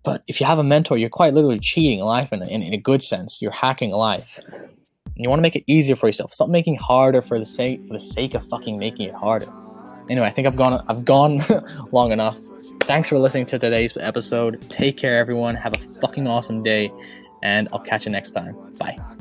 But 0.02 0.22
if 0.26 0.40
you 0.40 0.46
have 0.46 0.58
a 0.58 0.64
mentor, 0.64 0.96
you're 0.96 1.10
quite 1.10 1.34
literally 1.34 1.58
cheating 1.58 2.00
life 2.00 2.32
in 2.32 2.40
a, 2.40 2.48
in, 2.48 2.62
in 2.62 2.72
a 2.72 2.78
good 2.78 3.04
sense. 3.04 3.42
You're 3.42 3.50
hacking 3.50 3.90
life. 3.90 4.40
And 5.18 5.24
you 5.24 5.28
want 5.28 5.40
to 5.40 5.42
make 5.42 5.56
it 5.56 5.64
easier 5.66 5.96
for 5.96 6.06
yourself. 6.06 6.32
Stop 6.32 6.48
making 6.48 6.76
harder 6.76 7.20
for 7.20 7.40
the 7.40 7.44
sake 7.44 7.84
for 7.88 7.92
the 7.92 7.98
sake 7.98 8.34
of 8.34 8.46
fucking 8.46 8.78
making 8.78 9.08
it 9.08 9.14
harder. 9.14 9.52
Anyway, 10.08 10.26
I 10.26 10.30
think 10.30 10.46
I've 10.46 10.54
gone 10.54 10.84
I've 10.88 11.04
gone 11.04 11.40
long 11.92 12.12
enough. 12.12 12.38
Thanks 12.82 13.08
for 13.08 13.18
listening 13.18 13.46
to 13.46 13.58
today's 13.58 13.96
episode. 13.96 14.62
Take 14.70 14.96
care, 14.96 15.18
everyone. 15.18 15.56
Have 15.56 15.74
a 15.74 15.78
fucking 16.00 16.28
awesome 16.28 16.62
day, 16.62 16.92
and 17.42 17.68
I'll 17.72 17.80
catch 17.80 18.06
you 18.06 18.12
next 18.12 18.30
time. 18.30 18.56
Bye. 18.78 19.17